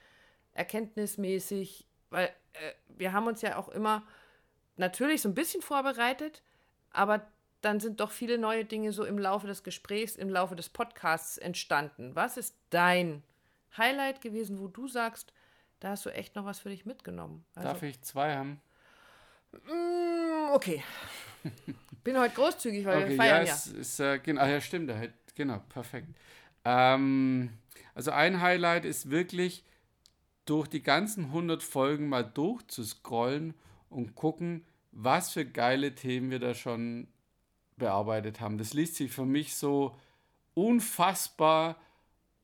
erkenntnismäßig? 0.53 1.87
Weil 2.11 2.27
äh, 2.53 2.73
wir 2.89 3.13
haben 3.13 3.27
uns 3.27 3.41
ja 3.41 3.57
auch 3.57 3.71
immer 3.71 4.07
natürlich 4.77 5.23
so 5.23 5.29
ein 5.31 5.35
bisschen 5.35 5.63
vorbereitet, 5.63 6.43
aber 6.93 7.27
dann 7.63 7.81
sind 7.81 8.01
doch 8.01 8.11
viele 8.11 8.39
neue 8.39 8.67
Dinge 8.67 8.93
so 8.93 9.05
im 9.05 9.19
Laufe 9.19 9.47
des 9.47 9.65
Gesprächs, 9.65 10.17
im 10.17 10.29
Laufe 10.29 10.55
des 10.55 10.69
Podcasts 10.69 11.39
entstanden. 11.39 12.15
Was 12.15 12.37
ist 12.37 12.55
dein 12.71 13.23
Highlight 13.77 14.21
gewesen, 14.21 14.61
wo 14.61 14.69
du 14.69 14.87
sagst, 14.87 15.33
da 15.81 15.91
hast 15.91 16.07
du 16.07 16.11
echt 16.11 16.35
noch 16.35 16.45
was 16.45 16.59
für 16.59 16.69
dich 16.69 16.87
mitgenommen. 16.87 17.45
Also, 17.55 17.69
Darf 17.69 17.83
ich 17.83 18.01
zwei 18.03 18.37
haben? 18.37 18.61
Mm, 19.53 20.53
okay. 20.53 20.83
Bin 22.05 22.19
heute 22.19 22.35
großzügig, 22.35 22.85
weil 22.85 22.99
okay, 22.99 23.09
wir 23.11 23.17
feiern 23.17 23.47
ja. 23.47 23.55
Ja. 23.55 23.81
Ist, 23.81 24.01
äh, 24.01 24.19
genau, 24.19 24.47
ja, 24.47 24.61
stimmt. 24.61 24.93
Genau, 25.35 25.63
perfekt. 25.69 26.09
Ähm, 26.65 27.51
also 27.95 28.11
ein 28.11 28.41
Highlight 28.41 28.85
ist 28.85 29.11
wirklich, 29.11 29.65
durch 30.49 30.67
die 30.67 30.83
ganzen 30.83 31.27
100 31.27 31.63
Folgen 31.63 32.09
mal 32.09 32.25
durchzuscrollen 32.25 33.55
und 33.91 34.15
gucken, 34.15 34.65
was 34.93 35.31
für 35.31 35.45
geile 35.45 35.95
Themen 35.95 36.31
wir 36.31 36.39
da 36.39 36.55
schon 36.55 37.09
bearbeitet 37.77 38.41
haben. 38.41 38.57
Das 38.57 38.73
liest 38.73 38.97
sich 38.97 39.13
für 39.13 39.27
mich 39.27 39.55
so 39.55 39.95
unfassbar, 40.55 41.77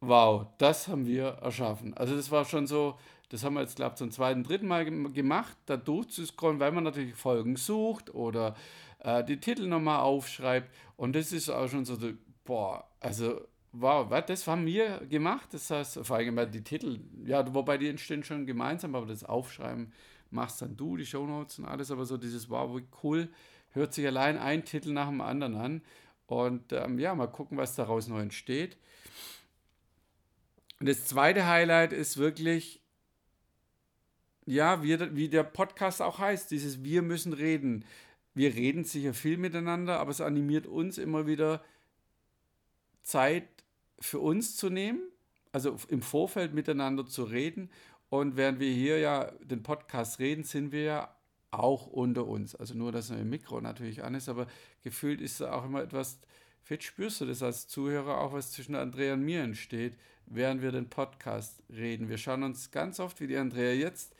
wow, 0.01 0.47
das 0.59 0.87
haben 0.87 1.07
wir 1.07 1.39
erschaffen. 1.43 1.95
Also 1.95 2.15
das 2.15 2.31
war 2.31 2.45
schon 2.45 2.67
so, 2.67 2.99
das 3.29 3.45
haben 3.45 3.55
wir 3.55 3.61
jetzt, 3.61 3.77
glaube 3.77 3.93
ich, 3.93 3.99
zum 3.99 4.11
zweiten, 4.11 4.45
dritten 4.45 4.67
Mal 4.67 4.85
gemacht, 4.85 5.57
da 5.67 5.77
durchzuscrollen, 5.77 6.61
weil 6.61 6.73
man 6.73 6.85
natürlich 6.85 7.15
Folgen 7.15 7.57
sucht 7.57 8.15
oder 8.15 8.55
äh, 9.01 9.25
die 9.25 9.39
Titel 9.39 9.67
nochmal 9.67 10.01
aufschreibt. 10.01 10.71
Und 10.97 11.17
das 11.17 11.33
ist 11.33 11.49
auch 11.51 11.69
schon 11.69 11.85
so, 11.85 11.97
boah, 12.45 12.89
also 13.01 13.41
wow, 13.73 14.07
was, 14.09 14.27
das 14.27 14.47
haben 14.47 14.67
wir 14.67 15.01
gemacht. 15.09 15.49
Das 15.53 15.71
heißt, 15.71 16.01
vor 16.03 16.17
allem 16.17 16.51
die 16.51 16.63
Titel, 16.63 17.01
ja, 17.25 17.55
wobei 17.55 17.79
die 17.79 17.89
entstehen 17.89 18.25
schon 18.25 18.47
gemeinsam, 18.47 18.95
aber 18.95 19.07
das 19.07 19.25
Aufschreiben 19.25 19.93
machst 20.31 20.63
dann 20.63 20.77
du, 20.77 20.97
die 20.97 21.07
Shownotes 21.07 21.59
und 21.59 21.67
alles, 21.67 21.91
aber 21.91 22.05
so 22.05 22.17
dieses, 22.17 22.51
wow, 22.51 22.77
wie 22.77 22.85
cool, 23.03 23.29
hört 23.71 23.95
sich 23.95 24.07
allein 24.07 24.39
ein 24.39 24.65
Titel 24.65 24.93
nach 24.93 25.09
dem 25.09 25.21
anderen 25.21 25.55
an. 25.55 25.83
Und 26.27 26.73
ähm, 26.73 26.99
ja, 26.99 27.15
mal 27.15 27.27
gucken, 27.27 27.59
was 27.59 27.75
daraus 27.75 28.09
noch 28.09 28.19
entsteht. 28.19 28.77
Und 30.81 30.89
das 30.89 31.07
zweite 31.07 31.47
Highlight 31.47 31.93
ist 31.93 32.17
wirklich, 32.17 32.81
ja, 34.47 34.83
wie, 34.83 34.99
wie 35.17 35.29
der 35.29 35.45
Podcast 35.45 36.03
auch 36.03 36.19
heißt, 36.19 36.51
dieses 36.51 36.85
Wir 36.85 37.03
müssen 37.03 37.33
reden. 37.33 37.85
Wir 38.35 38.55
reden 38.55 38.85
sicher 38.85 39.15
viel 39.15 39.37
miteinander, 39.37 40.01
aber 40.01 40.11
es 40.11 40.21
animiert 40.21 40.67
uns 40.67 40.99
immer 40.99 41.27
wieder 41.27 41.63
Zeit 43.03 43.49
für 44.01 44.19
uns 44.19 44.57
zu 44.57 44.71
nehmen, 44.71 45.01
also 45.53 45.77
im 45.89 46.03
Vorfeld 46.03 46.53
miteinander 46.53 47.07
zu 47.07 47.25
reden. 47.25 47.71
Und 48.11 48.37
während 48.37 48.61
wir 48.61 48.73
hier 48.73 48.99
ja 48.99 49.31
den 49.41 49.63
Podcast 49.63 50.19
reden, 50.19 50.45
sind 50.45 50.73
wir 50.73 50.83
ja 50.83 51.17
auch 51.51 51.87
unter 51.87 52.27
uns. 52.27 52.55
Also 52.55 52.75
nur, 52.75 52.93
dass 52.93 53.11
ein 53.11 53.29
Mikro 53.29 53.61
natürlich 53.61 54.03
an 54.03 54.15
ist, 54.15 54.29
aber 54.29 54.47
gefühlt 54.83 55.21
ist 55.21 55.41
da 55.41 55.53
auch 55.53 55.65
immer 55.65 55.83
etwas, 55.83 56.19
vielleicht 56.63 56.83
spürst 56.83 57.21
du 57.21 57.27
das 57.27 57.43
als 57.43 57.69
Zuhörer 57.69 58.21
auch, 58.21 58.33
was 58.33 58.53
zwischen 58.53 58.75
Andrea 58.75 59.15
und 59.15 59.25
mir 59.25 59.43
entsteht, 59.43 59.97
während 60.27 60.63
wir 60.63 60.73
den 60.73 60.91
Podcast 60.91 61.63
reden. 61.71 62.09
Wir 62.09 62.19
schauen 62.19 62.43
uns 62.43 62.71
ganz 62.71 62.99
oft, 62.99 63.21
wie 63.21 63.27
die 63.27 63.37
Andrea 63.37 63.73
jetzt 63.73 64.14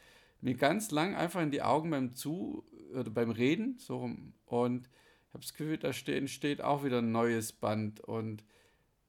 mir 0.45 0.55
ganz 0.55 0.91
lang 0.91 1.15
einfach 1.15 1.43
in 1.43 1.51
die 1.51 1.63
Augen 1.63 1.91
beim 1.91 2.15
Zu 2.15 2.65
oder 2.95 3.11
beim 3.11 3.31
Reden 3.31 3.79
so 3.79 3.99
rum 3.99 4.35
und 4.47 4.89
ich 5.29 5.35
habe 5.35 5.43
das 5.43 5.55
Gefühl, 5.55 5.79
da 5.79 5.91
entsteht 6.13 6.63
auch 6.63 6.85
wieder 6.85 6.99
ein 6.99 7.11
neues 7.11 7.53
Band 7.53 8.01
und 8.01 8.45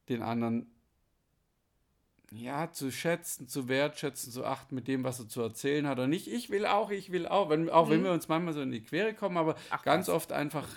den 0.10 0.24
anderen 0.24 0.72
ja, 2.32 2.72
zu 2.72 2.92
schätzen, 2.92 3.48
zu 3.48 3.68
wertschätzen, 3.68 4.32
zu 4.32 4.44
achten 4.44 4.74
mit 4.74 4.88
dem, 4.88 5.04
was 5.04 5.20
er 5.20 5.30
zu 5.30 5.42
erzählen 5.42 5.88
hat. 5.88 6.00
Und 6.00 6.10
nicht, 6.10 6.27
ich 6.27 6.50
will 6.50 6.65
auch, 6.65 6.89
ich 6.89 7.12
will 7.12 7.27
auch, 7.27 7.50
wenn, 7.50 7.70
auch 7.70 7.86
mhm. 7.86 7.92
wenn 7.92 8.04
wir 8.06 8.12
uns 8.12 8.27
manchmal 8.27 8.54
so 8.54 8.62
in 8.62 8.72
die 8.72 8.82
Quere 8.82 9.13
kommen, 9.13 9.38
aber 9.38 9.56
Ach, 9.70 9.84
ganz 9.84 10.08
was. 10.08 10.15
oft 10.15 10.32
einfach 10.32 10.68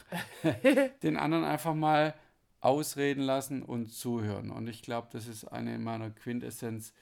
den 1.03 1.17
anderen 1.17 1.45
einfach 1.45 1.75
mal 1.75 2.15
ausreden 2.61 3.23
lassen 3.23 3.63
und 3.63 3.89
zuhören. 3.89 4.51
Und 4.51 4.69
ich 4.69 4.83
glaube, 4.83 5.09
das 5.13 5.27
ist 5.27 5.45
eine 5.47 5.79
meiner 5.79 6.11
Quintessenz, 6.11 6.93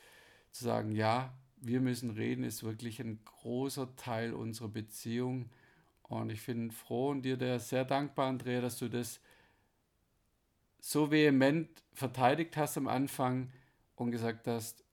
zu 0.52 0.64
sagen, 0.64 0.92
ja, 0.92 1.34
wir 1.66 1.80
müssen 1.80 2.11
reden, 2.11 2.44
ist 2.44 2.62
wirklich 2.62 3.00
ein 3.00 3.18
großer 3.25 3.96
Teil 3.96 4.32
unserer 4.35 4.68
Beziehung. 4.68 5.50
Und 6.02 6.30
ich 6.30 6.44
bin 6.46 6.70
froh 6.70 7.11
und 7.11 7.23
dir 7.23 7.37
der 7.37 7.58
sehr 7.58 7.85
dankbar, 7.85 8.28
Andrea, 8.28 8.61
dass 8.61 8.78
du 8.78 8.88
das 8.88 9.20
so 10.80 11.11
vehement 11.11 11.68
verteidigt 11.92 12.56
hast 12.56 12.76
am 12.76 12.87
Anfang 12.87 13.50
und 13.96 14.12
gesagt 14.12 14.46
hast, 14.46 14.85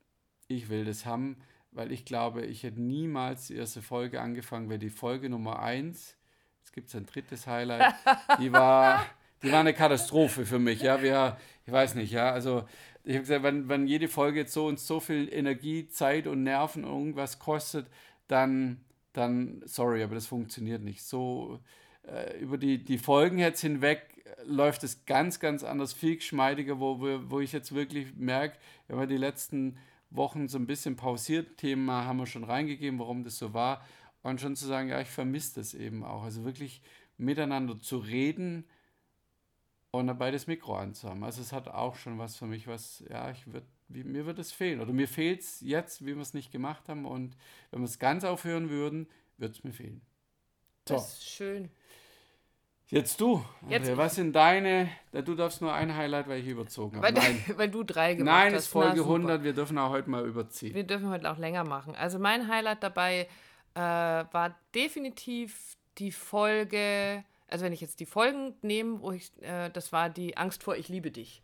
ich 0.47 0.69
will 0.69 0.85
das 0.85 1.05
haben, 1.05 1.37
weil 1.71 1.91
ich 1.91 2.05
glaube, 2.05 2.45
ich 2.45 2.63
hätte 2.63 2.81
niemals 2.81 3.47
die 3.47 3.55
erste 3.55 3.81
Folge 3.81 4.19
angefangen, 4.21 4.69
weil 4.69 4.79
die 4.79 4.89
Folge 4.89 5.29
Nummer 5.29 5.59
eins, 5.59 6.15
es 6.63 6.71
gibt 6.71 6.93
ein 6.95 7.05
drittes 7.05 7.45
Highlight, 7.45 7.93
die 8.39 8.51
war, 8.51 9.05
die 9.43 9.51
war 9.51 9.59
eine 9.59 9.73
Katastrophe 9.73 10.45
für 10.45 10.59
mich. 10.59 10.81
Ja, 10.81 11.01
wir, 11.03 11.37
ich 11.65 11.71
weiß 11.71 11.93
nicht, 11.95 12.11
ja, 12.11 12.31
also 12.31 12.67
ich 13.03 13.13
habe 13.13 13.21
gesagt, 13.21 13.43
wenn, 13.43 13.67
wenn 13.69 13.87
jede 13.87 14.07
Folge 14.07 14.39
jetzt 14.39 14.53
so 14.53 14.67
und 14.67 14.79
so 14.79 14.99
viel 14.99 15.31
Energie, 15.31 15.87
Zeit 15.87 16.25
und 16.27 16.43
Nerven 16.43 16.83
irgendwas 16.83 17.39
kostet, 17.39 17.87
dann, 18.27 18.81
dann 19.11 19.61
sorry, 19.65 20.03
aber 20.03 20.15
das 20.15 20.27
funktioniert 20.27 20.81
nicht. 20.81 21.03
So 21.03 21.59
äh, 22.07 22.39
über 22.39 22.57
die, 22.57 22.83
die 22.83 22.97
Folgen 22.97 23.39
jetzt 23.39 23.61
hinweg 23.61 24.23
läuft 24.45 24.83
es 24.83 25.05
ganz, 25.05 25.39
ganz 25.39 25.63
anders, 25.63 25.93
viel 25.93 26.15
geschmeidiger, 26.15 26.79
wo, 26.79 26.99
wo 27.29 27.39
ich 27.39 27.51
jetzt 27.51 27.73
wirklich 27.75 28.15
merke, 28.15 28.57
wenn 28.87 28.99
wir 28.99 29.07
die 29.07 29.17
letzten 29.17 29.77
Wochen 30.09 30.47
so 30.47 30.57
ein 30.57 30.67
bisschen 30.67 30.95
pausiert, 30.95 31.57
Themen 31.57 31.89
haben 31.89 32.17
wir 32.17 32.27
schon 32.27 32.43
reingegeben, 32.43 32.99
warum 32.99 33.23
das 33.23 33.37
so 33.37 33.53
war. 33.53 33.85
Und 34.21 34.39
schon 34.39 34.55
zu 34.55 34.65
sagen, 34.65 34.89
ja, 34.89 35.01
ich 35.01 35.09
vermisse 35.09 35.59
das 35.59 35.73
eben 35.73 36.03
auch. 36.03 36.23
Also 36.23 36.45
wirklich 36.45 36.81
miteinander 37.17 37.81
zu 37.81 37.97
reden 37.97 38.65
und 39.93 40.07
dabei 40.07 40.31
das 40.31 40.47
Mikro 40.47 40.75
anzuhaben. 40.75 41.23
Also 41.23 41.41
es 41.41 41.53
hat 41.53 41.67
auch 41.67 41.95
schon 41.95 42.17
was 42.17 42.35
für 42.35 42.47
mich, 42.47 42.67
was, 42.67 43.03
ja, 43.09 43.29
ich 43.29 43.45
würd, 43.51 43.63
wie, 43.89 44.03
mir 44.03 44.25
wird 44.25 44.39
es 44.39 44.51
fehlen. 44.51 44.81
Oder 44.81 44.91
mir 44.91 45.07
fehlt 45.07 45.41
es 45.41 45.61
jetzt, 45.61 46.03
wie 46.03 46.15
wir 46.15 46.21
es 46.21 46.33
nicht 46.33 46.51
gemacht 46.51 46.89
haben. 46.89 47.05
Und 47.05 47.37
wenn 47.69 47.81
wir 47.81 47.85
es 47.85 47.99
ganz 47.99 48.23
aufhören 48.23 48.71
würden, 48.71 49.07
würde 49.37 49.53
es 49.53 49.63
mir 49.63 49.71
fehlen. 49.71 50.01
So. 50.87 50.95
Das 50.95 51.13
ist 51.13 51.29
schön. 51.29 51.69
Jetzt 52.87 53.21
du. 53.21 53.45
Jetzt 53.69 53.95
was 53.95 54.15
sind 54.15 54.35
deine? 54.35 54.89
Du 55.11 55.35
darfst 55.35 55.61
nur 55.61 55.71
ein 55.71 55.95
Highlight, 55.95 56.27
weil 56.27 56.41
ich 56.41 56.47
überzogen 56.47 56.97
habe. 56.97 57.13
Nein. 57.13 57.43
weil 57.55 57.69
du 57.69 57.83
drei 57.83 58.15
gemacht 58.15 58.33
Nein, 58.33 58.45
hast. 58.45 58.51
Nein, 58.51 58.59
ist 58.59 58.67
Folge 58.67 58.97
Na, 58.97 59.03
100. 59.03 59.43
Wir 59.43 59.53
dürfen 59.53 59.77
auch 59.77 59.91
heute 59.91 60.09
mal 60.09 60.25
überziehen. 60.25 60.73
Wir 60.73 60.85
dürfen 60.85 61.09
heute 61.09 61.31
auch 61.31 61.37
länger 61.37 61.63
machen. 61.63 61.95
Also 61.95 62.17
mein 62.17 62.47
Highlight 62.47 62.81
dabei 62.81 63.27
äh, 63.75 63.79
war 63.79 64.55
definitiv 64.73 65.77
die 65.99 66.11
Folge, 66.11 67.23
also 67.47 67.65
wenn 67.65 67.73
ich 67.73 67.81
jetzt 67.81 67.99
die 67.99 68.05
Folgen 68.05 68.55
nehme, 68.61 69.01
wo 69.01 69.11
ich, 69.11 69.31
äh, 69.41 69.69
das 69.69 69.91
war 69.91 70.09
die 70.09 70.37
Angst 70.37 70.63
vor 70.63 70.75
Ich 70.75 70.89
liebe 70.89 71.11
dich. 71.11 71.43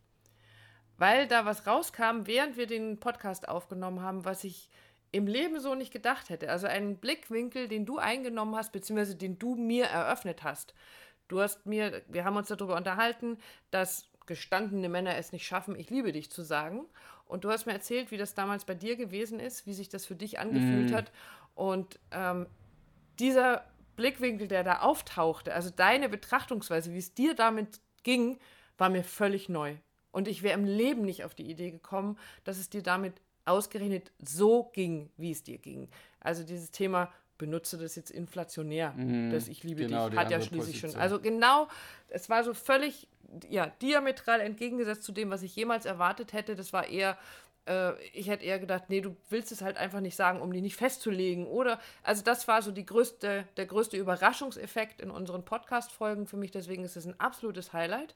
Weil 0.97 1.27
da 1.27 1.45
was 1.45 1.65
rauskam, 1.65 2.25
während 2.25 2.57
wir 2.57 2.67
den 2.67 2.99
Podcast 2.99 3.47
aufgenommen 3.47 4.01
haben, 4.01 4.25
was 4.25 4.43
ich 4.43 4.69
im 5.11 5.27
Leben 5.27 5.59
so 5.59 5.75
nicht 5.75 5.91
gedacht 5.91 6.29
hätte. 6.29 6.49
Also 6.49 6.67
einen 6.67 6.97
Blickwinkel, 6.97 7.67
den 7.67 7.85
du 7.85 7.97
eingenommen 7.97 8.55
hast, 8.55 8.71
beziehungsweise 8.71 9.15
den 9.15 9.39
du 9.39 9.55
mir 9.55 9.85
eröffnet 9.85 10.43
hast. 10.43 10.73
Du 11.27 11.41
hast 11.41 11.65
mir, 11.65 12.01
wir 12.07 12.25
haben 12.25 12.35
uns 12.35 12.47
darüber 12.47 12.75
unterhalten, 12.75 13.37
dass 13.71 14.09
gestandene 14.25 14.89
Männer 14.89 15.15
es 15.15 15.31
nicht 15.31 15.45
schaffen, 15.45 15.75
ich 15.75 15.89
liebe 15.89 16.11
dich 16.11 16.29
zu 16.29 16.43
sagen. 16.43 16.85
Und 17.25 17.43
du 17.43 17.51
hast 17.51 17.65
mir 17.65 17.73
erzählt, 17.73 18.11
wie 18.11 18.17
das 18.17 18.33
damals 18.33 18.65
bei 18.65 18.75
dir 18.75 18.95
gewesen 18.95 19.39
ist, 19.39 19.65
wie 19.67 19.73
sich 19.73 19.89
das 19.89 20.05
für 20.05 20.15
dich 20.15 20.39
angefühlt 20.39 20.91
mm. 20.91 20.95
hat. 20.95 21.11
Und 21.55 21.99
ähm, 22.11 22.47
dieser 23.19 23.65
Blickwinkel, 23.99 24.47
der 24.47 24.63
da 24.63 24.79
auftauchte, 24.79 25.53
also 25.53 25.69
deine 25.69 26.07
Betrachtungsweise, 26.07 26.93
wie 26.93 26.99
es 26.99 27.13
dir 27.13 27.35
damit 27.35 27.81
ging, 28.03 28.39
war 28.77 28.89
mir 28.89 29.03
völlig 29.03 29.49
neu. 29.49 29.75
Und 30.11 30.29
ich 30.29 30.41
wäre 30.41 30.57
im 30.57 30.63
Leben 30.63 31.03
nicht 31.03 31.25
auf 31.25 31.35
die 31.35 31.49
Idee 31.49 31.69
gekommen, 31.69 32.17
dass 32.45 32.57
es 32.57 32.69
dir 32.69 32.81
damit 32.81 33.21
ausgerechnet 33.43 34.11
so 34.19 34.63
ging, 34.73 35.09
wie 35.17 35.31
es 35.31 35.43
dir 35.43 35.57
ging. 35.57 35.89
Also 36.21 36.43
dieses 36.43 36.71
Thema 36.71 37.11
benutze 37.37 37.77
das 37.77 37.95
jetzt 37.95 38.11
inflationär, 38.11 38.93
mhm, 38.93 39.31
dass 39.31 39.47
ich 39.47 39.63
liebe 39.63 39.83
genau, 39.83 40.09
dich, 40.09 40.17
hat 40.17 40.31
ja 40.31 40.39
schließlich 40.39 40.59
Position. 40.59 40.91
schon. 40.91 41.01
Also 41.01 41.19
genau, 41.19 41.67
es 42.07 42.29
war 42.29 42.43
so 42.43 42.53
völlig, 42.53 43.07
ja, 43.49 43.67
diametral 43.81 44.39
entgegengesetzt 44.39 45.03
zu 45.03 45.11
dem, 45.11 45.29
was 45.29 45.41
ich 45.41 45.55
jemals 45.55 45.85
erwartet 45.85 46.33
hätte. 46.33 46.55
Das 46.55 46.73
war 46.73 46.87
eher, 46.87 47.17
äh, 47.69 47.93
ich 48.13 48.27
hätte 48.27 48.43
eher 48.43 48.59
gedacht, 48.59 48.85
nee, 48.89 49.01
du 49.01 49.15
willst 49.29 49.51
es 49.51 49.61
halt 49.61 49.77
einfach 49.77 50.01
nicht 50.01 50.15
sagen, 50.15 50.41
um 50.41 50.51
die 50.51 50.61
nicht 50.61 50.75
festzulegen. 50.75 51.45
Oder, 51.45 51.79
also 52.03 52.23
das 52.23 52.47
war 52.47 52.61
so 52.61 52.71
die 52.71 52.85
größte, 52.85 53.45
der 53.55 53.65
größte 53.65 53.95
Überraschungseffekt 53.95 54.99
in 54.99 55.11
unseren 55.11 55.45
Podcast-Folgen 55.45 56.27
für 56.27 56.37
mich. 56.37 56.51
Deswegen 56.51 56.83
ist 56.83 56.97
es 56.97 57.05
ein 57.05 57.19
absolutes 57.19 57.71
Highlight. 57.71 58.15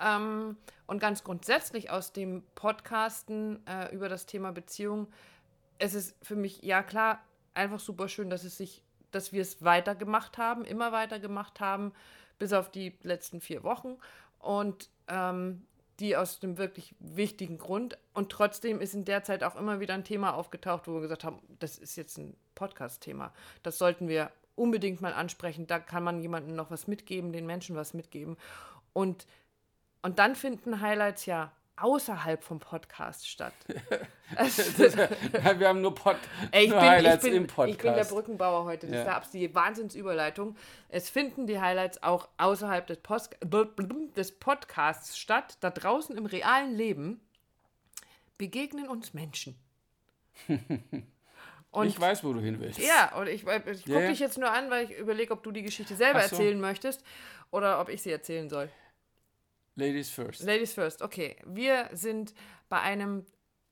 Ähm, 0.00 0.56
und 0.86 1.00
ganz 1.00 1.22
grundsätzlich 1.22 1.90
aus 1.90 2.12
dem 2.12 2.42
Podcasten 2.54 3.64
äh, 3.66 3.94
über 3.94 4.08
das 4.08 4.26
Thema 4.26 4.52
Beziehung, 4.52 5.08
es 5.78 5.94
ist 5.94 6.16
für 6.24 6.36
mich, 6.36 6.62
ja 6.62 6.82
klar, 6.82 7.20
einfach 7.54 7.78
super 7.78 8.08
schön, 8.08 8.30
dass 8.30 8.44
es 8.44 8.56
sich, 8.56 8.82
dass 9.10 9.32
wir 9.32 9.42
es 9.42 9.62
weitergemacht 9.62 10.38
haben, 10.38 10.64
immer 10.64 10.92
weitergemacht 10.92 11.60
haben, 11.60 11.92
bis 12.38 12.52
auf 12.52 12.70
die 12.70 12.96
letzten 13.02 13.40
vier 13.40 13.62
Wochen. 13.64 13.96
Und 14.38 14.88
ähm, 15.08 15.66
die 16.00 16.16
aus 16.16 16.38
dem 16.40 16.58
wirklich 16.58 16.94
wichtigen 17.00 17.58
Grund. 17.58 17.98
Und 18.14 18.30
trotzdem 18.30 18.80
ist 18.80 18.94
in 18.94 19.04
der 19.04 19.24
Zeit 19.24 19.42
auch 19.42 19.56
immer 19.56 19.80
wieder 19.80 19.94
ein 19.94 20.04
Thema 20.04 20.34
aufgetaucht, 20.34 20.86
wo 20.86 20.94
wir 20.94 21.00
gesagt 21.00 21.24
haben, 21.24 21.40
das 21.58 21.78
ist 21.78 21.96
jetzt 21.96 22.18
ein 22.18 22.36
Podcast-Thema. 22.54 23.32
Das 23.62 23.78
sollten 23.78 24.08
wir 24.08 24.30
unbedingt 24.54 25.00
mal 25.00 25.12
ansprechen. 25.12 25.66
Da 25.66 25.78
kann 25.78 26.02
man 26.02 26.20
jemandem 26.20 26.54
noch 26.54 26.70
was 26.70 26.86
mitgeben, 26.86 27.32
den 27.32 27.46
Menschen 27.46 27.76
was 27.76 27.94
mitgeben. 27.94 28.36
Und, 28.92 29.26
und 30.02 30.18
dann 30.18 30.34
finden 30.34 30.80
Highlights 30.80 31.26
ja 31.26 31.52
außerhalb 31.80 32.42
vom 32.42 32.60
Podcast 32.60 33.28
statt. 33.28 33.52
wir 34.36 35.68
haben 35.68 35.80
nur, 35.80 35.94
Pod 35.94 36.16
Ey, 36.50 36.68
nur 36.68 36.78
bin, 36.78 36.88
Highlights 36.88 37.24
bin, 37.24 37.34
im 37.34 37.46
Podcast. 37.46 37.70
Ich 37.70 37.78
bin 37.78 37.94
der 37.94 38.04
Brückenbauer 38.04 38.64
heute. 38.64 38.86
Das 38.86 39.06
ja. 39.06 39.18
ist 39.18 39.34
die 39.34 39.54
Wahnsinnsüberleitung. 39.54 40.56
Es 40.88 41.10
finden 41.10 41.46
die 41.46 41.60
Highlights 41.60 42.02
auch 42.02 42.28
außerhalb 42.38 42.86
des, 42.86 42.98
Post 42.98 43.36
des 44.16 44.32
Podcasts 44.32 45.18
statt. 45.18 45.56
Da 45.60 45.70
draußen 45.70 46.16
im 46.16 46.26
realen 46.26 46.74
Leben 46.74 47.20
begegnen 48.36 48.88
uns 48.88 49.14
Menschen. 49.14 49.56
Und, 51.70 51.86
ich 51.86 52.00
weiß, 52.00 52.24
wo 52.24 52.32
du 52.32 52.40
hin 52.40 52.60
willst. 52.60 52.78
Ja, 52.78 53.14
und 53.14 53.28
ich, 53.28 53.46
ich 53.46 53.84
gucke 53.84 53.98
yeah. 53.98 54.08
dich 54.08 54.18
jetzt 54.20 54.38
nur 54.38 54.50
an, 54.50 54.70
weil 54.70 54.86
ich 54.86 54.96
überlege, 54.96 55.32
ob 55.34 55.42
du 55.42 55.50
die 55.50 55.62
Geschichte 55.62 55.94
selber 55.94 56.20
so. 56.22 56.34
erzählen 56.34 56.58
möchtest 56.58 57.04
oder 57.50 57.78
ob 57.80 57.90
ich 57.90 58.00
sie 58.00 58.10
erzählen 58.10 58.48
soll. 58.48 58.70
Ladies 59.78 60.10
first. 60.10 60.42
Ladies 60.42 60.74
first, 60.74 61.02
okay. 61.02 61.36
Wir 61.46 61.88
sind 61.92 62.34
bei 62.68 62.80
einem 62.80 63.24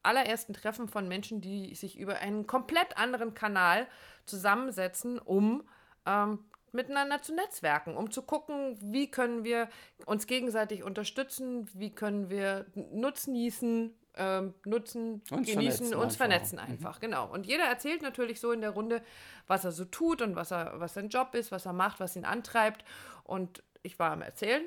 allerersten 0.05 0.55
Treffen 0.55 0.87
von 0.87 1.09
Menschen, 1.09 1.41
die 1.41 1.75
sich 1.75 1.99
über 1.99 2.19
einen 2.19 2.47
komplett 2.47 2.97
anderen 2.97 3.35
Kanal 3.35 3.89
zusammensetzen, 4.25 5.19
um 5.19 5.69
ähm, 6.07 6.39
miteinander 6.71 7.23
zu 7.23 7.35
netzwerken, 7.35 7.97
um 7.97 8.13
zu 8.13 8.23
gucken, 8.23 8.79
wie 8.81 9.11
können 9.11 9.43
wir 9.43 9.69
uns 10.05 10.29
gegenseitig 10.29 10.85
unterstützen, 10.85 11.69
wie 11.75 11.93
können 11.93 12.31
wir 12.31 12.67
Nutzen 12.93 13.35
genießen, 13.35 13.93
ähm, 14.15 14.55
nutzen, 14.65 15.23
uns 15.31 15.49
genießen, 15.49 15.57
vernetzen 15.57 15.95
uns 15.95 16.05
einfach. 16.05 16.17
vernetzen 16.17 16.59
einfach, 16.61 16.97
mhm. 16.99 17.01
genau. 17.01 17.33
Und 17.33 17.47
jeder 17.47 17.65
erzählt 17.65 18.03
natürlich 18.03 18.39
so 18.39 18.53
in 18.53 18.61
der 18.61 18.71
Runde, 18.71 19.03
was 19.49 19.65
er 19.65 19.73
so 19.73 19.85
tut 19.85 20.23
und 20.23 20.37
was 20.37 20.53
er, 20.53 20.79
was 20.79 20.95
sein 20.95 21.09
Job 21.09 21.35
ist, 21.35 21.51
was 21.51 21.67
er 21.67 21.73
macht, 21.73 21.99
was 21.99 22.15
ihn 22.15 22.25
antreibt. 22.25 22.85
Und 23.25 23.65
ich 23.83 23.99
war 23.99 24.13
am 24.13 24.23
Erzählen 24.23 24.63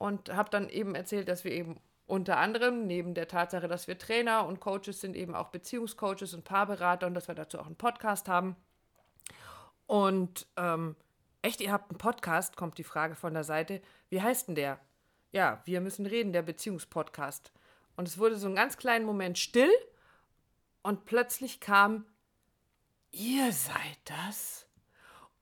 und 0.00 0.34
habe 0.34 0.48
dann 0.48 0.70
eben 0.70 0.94
erzählt, 0.94 1.28
dass 1.28 1.44
wir 1.44 1.52
eben 1.52 1.78
unter 2.06 2.38
anderem 2.38 2.86
neben 2.86 3.12
der 3.12 3.28
Tatsache, 3.28 3.68
dass 3.68 3.86
wir 3.86 3.98
Trainer 3.98 4.46
und 4.46 4.58
Coaches 4.58 5.02
sind, 5.02 5.14
eben 5.14 5.34
auch 5.34 5.48
Beziehungscoaches 5.48 6.32
und 6.32 6.42
Paarberater 6.42 7.06
und 7.06 7.12
dass 7.12 7.28
wir 7.28 7.34
dazu 7.34 7.58
auch 7.58 7.66
einen 7.66 7.76
Podcast 7.76 8.26
haben. 8.26 8.56
Und 9.86 10.46
ähm, 10.56 10.96
echt, 11.42 11.60
ihr 11.60 11.70
habt 11.70 11.90
einen 11.90 11.98
Podcast, 11.98 12.56
kommt 12.56 12.78
die 12.78 12.84
Frage 12.84 13.14
von 13.14 13.34
der 13.34 13.44
Seite. 13.44 13.82
Wie 14.08 14.22
heißt 14.22 14.48
denn 14.48 14.54
der? 14.54 14.80
Ja, 15.32 15.60
wir 15.66 15.82
müssen 15.82 16.06
reden, 16.06 16.32
der 16.32 16.42
Beziehungspodcast. 16.42 17.52
Und 17.94 18.08
es 18.08 18.16
wurde 18.16 18.36
so 18.36 18.46
einen 18.46 18.56
ganz 18.56 18.78
kleinen 18.78 19.04
Moment 19.04 19.38
still 19.38 19.70
und 20.80 21.04
plötzlich 21.04 21.60
kam, 21.60 22.06
ihr 23.10 23.52
seid 23.52 23.98
das? 24.06 24.66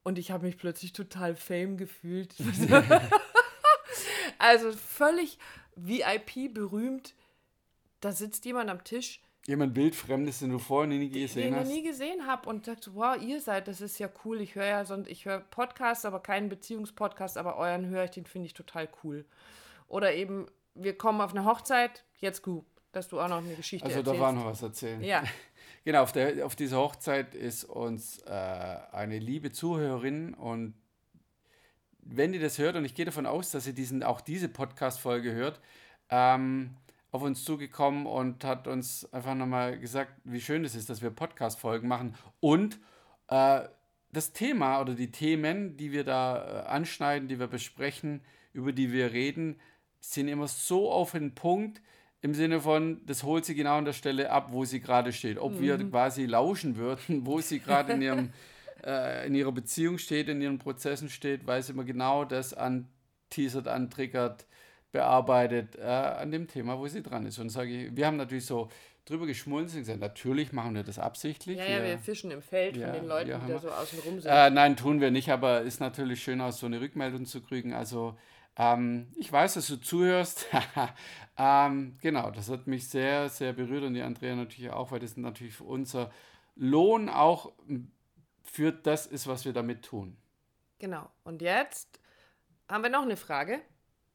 Und 0.03 0.19
ich 0.19 0.33
habe 0.33 0.47
mich 0.47 0.59
plötzlich 0.59 0.93
total 0.93 1.37
fame 1.37 1.77
gefühlt. 1.77 2.35
Also 4.39 4.73
völlig 4.73 5.39
VIP 5.77 6.53
berühmt. 6.53 7.15
Da 8.01 8.13
sitzt 8.13 8.45
jemand 8.45 8.71
am 8.71 8.85
Tisch. 8.85 9.21
Jemand 9.47 9.75
wildfremdes, 9.75 10.41
den 10.41 10.51
du 10.51 10.59
vorher 10.59 10.87
nie 10.87 11.09
gesehen 11.09 11.55
hast. 11.55 11.67
Den 11.67 11.71
ich 11.71 11.83
nie 11.83 11.89
gesehen 11.89 12.27
habe 12.27 12.49
und 12.49 12.69
dachte, 12.69 12.95
wow, 12.95 13.17
ihr 13.21 13.41
seid, 13.41 13.67
das 13.67 13.81
ist 13.81 13.99
ja 13.99 14.09
cool. 14.25 14.41
Ich 14.41 14.55
höre 14.55 14.67
ja 14.67 14.85
sonst, 14.85 15.09
ich 15.09 15.25
höre 15.25 15.41
Podcasts, 15.41 16.05
aber 16.05 16.21
keinen 16.21 16.49
Beziehungspodcast, 16.49 17.39
aber 17.39 17.57
euren 17.57 17.87
höre 17.87 18.05
ich, 18.05 18.11
den 18.11 18.27
finde 18.27 18.47
ich 18.47 18.55
total 18.55 18.89
cool. 19.03 19.25
Oder 19.89 20.15
eben 20.15 20.47
wir 20.79 20.97
kommen 20.97 21.21
auf 21.21 21.33
eine 21.35 21.45
Hochzeit, 21.45 22.05
jetzt 22.19 22.43
gut, 22.43 22.65
dass 22.93 23.09
du 23.09 23.21
auch 23.21 23.29
noch 23.29 23.39
eine 23.39 23.55
Geschichte 23.55 23.85
Also 23.87 23.99
erzählst. 23.99 24.19
da 24.19 24.23
war 24.23 24.33
noch 24.33 24.45
was 24.47 24.63
erzählen. 24.63 25.03
Ja. 25.03 25.23
Genau, 25.85 26.03
auf, 26.03 26.13
der, 26.13 26.45
auf 26.45 26.55
dieser 26.55 26.77
Hochzeit 26.79 27.35
ist 27.35 27.65
uns 27.65 28.19
äh, 28.27 28.31
eine 28.93 29.19
liebe 29.19 29.53
Zuhörerin 29.53 30.35
und 30.35 30.75
wenn 32.11 32.33
die 32.33 32.39
das 32.39 32.59
hört, 32.59 32.77
und 32.77 32.85
ich 32.85 32.95
gehe 32.95 33.05
davon 33.05 33.27
aus, 33.27 33.51
dass 33.51 33.65
sie 33.65 33.75
diesen, 33.75 34.03
auch 34.03 34.21
diese 34.21 34.49
Podcast-Folge 34.49 35.33
hört, 35.33 35.61
ähm, 36.11 36.77
auf 37.11 37.23
uns 37.23 37.45
zugekommen 37.45 38.07
und 38.07 38.45
hat 38.45 38.67
uns 38.67 39.11
einfach 39.13 39.35
nochmal 39.35 39.79
gesagt, 39.79 40.13
wie 40.25 40.41
schön 40.41 40.65
es 40.65 40.75
ist, 40.75 40.91
dass 40.91 41.03
wir 41.03 41.11
Podcast-Folgen 41.11 41.89
machen. 41.89 42.15
Und 42.41 42.79
äh, 43.29 43.61
das 44.13 44.33
Thema 44.33 44.81
oder 44.81 44.95
die 44.95 45.11
Themen, 45.11 45.77
die 45.77 45.93
wir 45.93 46.05
da 46.05 46.65
äh, 46.65 46.67
anschneiden, 46.69 47.29
die 47.29 47.39
wir 47.39 47.47
besprechen, 47.47 48.21
über 48.53 48.73
die 48.73 48.93
wir 48.93 49.13
reden, 49.13 49.61
sind 50.01 50.29
immer 50.29 50.49
so 50.49 50.91
auf 50.91 51.13
den 51.13 51.35
Punkt, 51.35 51.81
im 52.21 52.35
Sinne 52.35 52.61
von, 52.61 53.01
das 53.07 53.23
holt 53.23 53.45
sie 53.45 53.55
genau 53.55 53.79
an 53.79 53.85
der 53.85 53.93
Stelle 53.93 54.31
ab, 54.31 54.49
wo 54.51 54.65
sie 54.65 54.81
gerade 54.81 55.13
steht. 55.13 55.39
Ob 55.39 55.61
wir 55.61 55.79
quasi 55.89 56.27
lauschen 56.27 56.77
würden, 56.77 57.25
wo 57.27 57.41
sie 57.41 57.61
gerade 57.61 57.93
in, 57.93 58.03
ihrem, 58.03 58.31
äh, 58.85 59.27
in 59.27 59.35
ihrer 59.35 59.53
Beziehung 59.53 59.99
steht, 59.99 60.29
in 60.29 60.41
ihren 60.41 60.59
Prozessen 60.59 61.09
steht, 61.09 61.47
weil 61.47 61.63
sie 61.63 61.73
immer 61.73 61.85
genau 61.85 62.25
das 62.25 62.55
anteasert, 62.55 63.69
antriggert, 63.69 64.47
bearbeitet, 64.93 65.77
äh, 65.77 65.83
an 65.83 66.31
dem 66.31 66.49
Thema, 66.49 66.79
wo 66.79 66.87
sie 66.87 67.03
dran 67.03 67.27
ist. 67.27 67.39
Und 67.39 67.51
sage 67.51 67.71
ich, 67.71 67.97
wir 67.97 68.07
haben 68.07 68.17
natürlich 68.17 68.47
so 68.47 68.69
drüber 69.05 69.27
geschmunzelt 69.27 69.77
und 69.77 69.81
gesagt, 69.83 70.01
natürlich 70.01 70.53
machen 70.53 70.75
wir 70.75 70.83
das 70.83 70.99
absichtlich. 70.99 71.59
Ja, 71.59 71.65
ja, 71.65 71.83
wir 71.83 71.99
fischen 71.99 72.31
im 72.31 72.43
Feld 72.43 72.77
Ja, 72.77 72.89
von 72.93 73.01
den 73.01 73.09
Leuten, 73.09 73.31
ja, 73.31 73.39
die 73.39 73.43
da 73.47 73.53
wir. 73.55 73.59
so 73.61 73.71
außen 73.71 73.99
rum 74.01 74.21
sind. 74.21 74.31
Äh, 74.31 74.51
nein, 74.51 74.77
tun 74.77 75.01
wir 75.01 75.11
nicht, 75.11 75.31
aber 75.31 75.63
ist 75.63 75.81
natürlich 75.81 76.23
schön, 76.23 76.41
aus 76.41 76.59
so 76.61 76.67
eine 76.67 76.81
Rückmeldung 76.81 77.25
zu 77.27 77.41
kriegen. 77.43 77.73
Also, 77.73 78.17
ähm, 78.57 79.09
ich 79.17 79.31
weiß, 79.31 79.55
dass 79.55 79.67
du 79.69 79.77
zuhörst. 79.77 80.47
ähm, 81.39 81.97
genau, 82.03 82.31
das 82.31 82.51
hat 82.51 82.67
mich 82.67 82.89
sehr, 82.89 83.29
sehr 83.29 83.53
berührt 83.53 83.85
und 83.85 83.95
die 83.95 84.03
Andrea 84.03 84.35
natürlich 84.35 84.71
auch, 84.71 84.91
weil 84.91 85.01
das 85.01 85.17
natürlich 85.17 85.55
für 85.55 85.65
unser 85.65 86.11
Lohn 86.57 87.09
auch 87.09 87.53
m, 87.69 87.91
für 88.51 88.73
das 88.73 89.07
ist, 89.07 89.27
was 89.27 89.45
wir 89.45 89.53
damit 89.53 89.85
tun. 89.85 90.17
Genau. 90.79 91.11
Und 91.25 91.43
jetzt 91.43 92.01
haben 92.69 92.83
wir 92.83 92.91
noch 92.91 93.03
eine 93.03 93.17
Frage, 93.17 93.61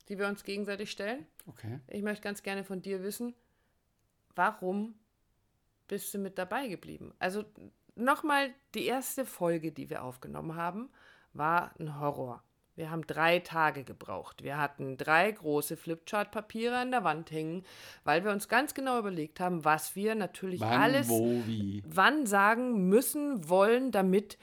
die 0.09 0.17
wir 0.17 0.27
uns 0.27 0.43
gegenseitig 0.43 0.91
stellen. 0.91 1.25
Okay. 1.47 1.79
Ich 1.87 2.01
möchte 2.01 2.23
ganz 2.23 2.43
gerne 2.43 2.63
von 2.63 2.81
dir 2.81 3.03
wissen, 3.03 3.33
warum 4.35 4.95
bist 5.87 6.13
du 6.13 6.17
mit 6.17 6.37
dabei 6.37 6.67
geblieben? 6.67 7.13
Also 7.19 7.45
nochmal, 7.95 8.53
die 8.73 8.85
erste 8.85 9.25
Folge, 9.25 9.71
die 9.71 9.89
wir 9.89 10.03
aufgenommen 10.03 10.55
haben, 10.55 10.89
war 11.33 11.73
ein 11.79 11.99
Horror. 11.99 12.43
Wir 12.75 12.89
haben 12.89 13.05
drei 13.05 13.39
Tage 13.39 13.83
gebraucht. 13.83 14.43
Wir 14.43 14.57
hatten 14.57 14.97
drei 14.97 15.31
große 15.31 15.77
Flipchart-Papiere 15.77 16.77
an 16.77 16.91
der 16.91 17.03
Wand 17.03 17.29
hängen, 17.31 17.63
weil 18.03 18.23
wir 18.23 18.31
uns 18.31 18.47
ganz 18.47 18.73
genau 18.73 18.97
überlegt 18.97 19.39
haben, 19.39 19.63
was 19.63 19.95
wir 19.95 20.15
natürlich 20.15 20.61
Wann, 20.61 20.81
alles 20.81 21.07
wo, 21.07 21.43
wann 21.85 22.25
sagen 22.25 22.89
müssen, 22.89 23.47
wollen, 23.47 23.91
damit 23.91 24.37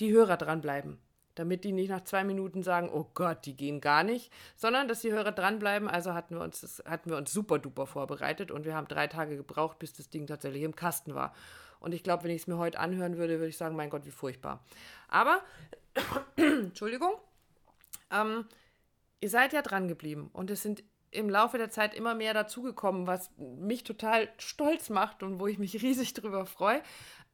die 0.00 0.12
Hörer 0.12 0.36
dranbleiben. 0.36 0.98
Damit 1.36 1.62
die 1.62 1.72
nicht 1.72 1.90
nach 1.90 2.02
zwei 2.02 2.24
Minuten 2.24 2.64
sagen, 2.64 2.90
oh 2.92 3.06
Gott, 3.14 3.46
die 3.46 3.56
gehen 3.56 3.80
gar 3.80 4.02
nicht, 4.02 4.32
sondern 4.56 4.88
dass 4.88 5.00
die 5.00 5.12
Hörer 5.12 5.30
dranbleiben. 5.30 5.88
Also 5.88 6.12
hatten 6.12 6.34
wir 6.34 6.42
uns, 6.42 6.62
das 6.62 6.82
hatten 6.84 7.08
wir 7.08 7.16
uns 7.16 7.32
super 7.32 7.60
duper 7.60 7.86
vorbereitet 7.86 8.50
und 8.50 8.64
wir 8.64 8.74
haben 8.74 8.88
drei 8.88 9.06
Tage 9.06 9.36
gebraucht, 9.36 9.78
bis 9.78 9.92
das 9.92 10.10
Ding 10.10 10.26
tatsächlich 10.26 10.64
im 10.64 10.74
Kasten 10.74 11.14
war. 11.14 11.32
Und 11.78 11.94
ich 11.94 12.02
glaube, 12.02 12.24
wenn 12.24 12.32
ich 12.32 12.42
es 12.42 12.46
mir 12.48 12.58
heute 12.58 12.80
anhören 12.80 13.16
würde, 13.16 13.38
würde 13.38 13.48
ich 13.48 13.56
sagen, 13.56 13.76
mein 13.76 13.90
Gott, 13.90 14.04
wie 14.04 14.10
furchtbar. 14.10 14.62
Aber, 15.08 15.40
Entschuldigung, 16.36 17.12
ähm, 18.10 18.46
ihr 19.20 19.30
seid 19.30 19.52
ja 19.52 19.62
dran 19.62 19.88
geblieben 19.88 20.30
und 20.32 20.50
es 20.50 20.62
sind 20.62 20.82
im 21.10 21.28
Laufe 21.28 21.58
der 21.58 21.70
Zeit 21.70 21.94
immer 21.94 22.14
mehr 22.14 22.34
dazugekommen, 22.34 23.06
was 23.06 23.30
mich 23.36 23.82
total 23.84 24.28
stolz 24.38 24.90
macht 24.90 25.22
und 25.22 25.40
wo 25.40 25.46
ich 25.46 25.58
mich 25.58 25.74
riesig 25.82 26.14
drüber 26.14 26.46
freue. 26.46 26.82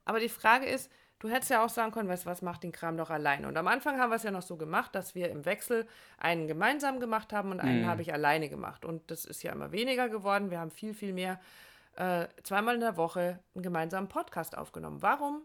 Aber 0.05 0.21
die 0.21 0.29
Frage 0.29 0.67
ist, 0.67 0.91
du 1.19 1.29
hättest 1.29 1.51
ja 1.51 1.65
auch 1.65 1.69
sagen 1.69 1.93
können, 1.93 2.09
weißt, 2.09 2.27
was 2.27 2.43
macht 2.43 2.63
den 2.63 2.73
Kram 2.73 2.97
doch 2.97 3.11
alleine. 3.11 3.49
Und 3.49 3.57
am 3.57 3.69
Anfang 3.69 3.99
haben 3.99 4.11
wir 4.11 4.17
es 4.17 4.23
ja 4.23 4.31
noch 4.31 4.43
so 4.43 4.57
gemacht, 4.57 4.95
dass 4.95 5.15
wir 5.15 5.31
im 5.31 5.45
Wechsel 5.45 5.87
einen 6.19 6.47
gemeinsam 6.47 7.01
gemacht 7.01 7.33
haben 7.33 7.51
und 7.51 7.61
einen 7.61 7.87
habe 7.87 8.03
ich 8.03 8.13
alleine 8.13 8.49
gemacht. 8.49 8.85
Und 8.85 9.11
das 9.11 9.25
ist 9.25 9.43
ja 9.43 9.53
immer 9.53 9.73
weniger 9.73 10.09
geworden. 10.09 10.51
Wir 10.51 10.61
haben 10.61 10.71
viel, 10.71 10.95
viel 10.95 11.13
mehr 11.13 11.41
äh, 11.97 12.29
zweimal 12.43 12.75
in 12.75 12.81
der 12.81 12.97
Woche 12.97 13.41
einen 13.55 13.63
gemeinsamen 13.63 14.09
Podcast 14.09 14.57
aufgenommen. 14.57 15.03
Warum 15.03 15.43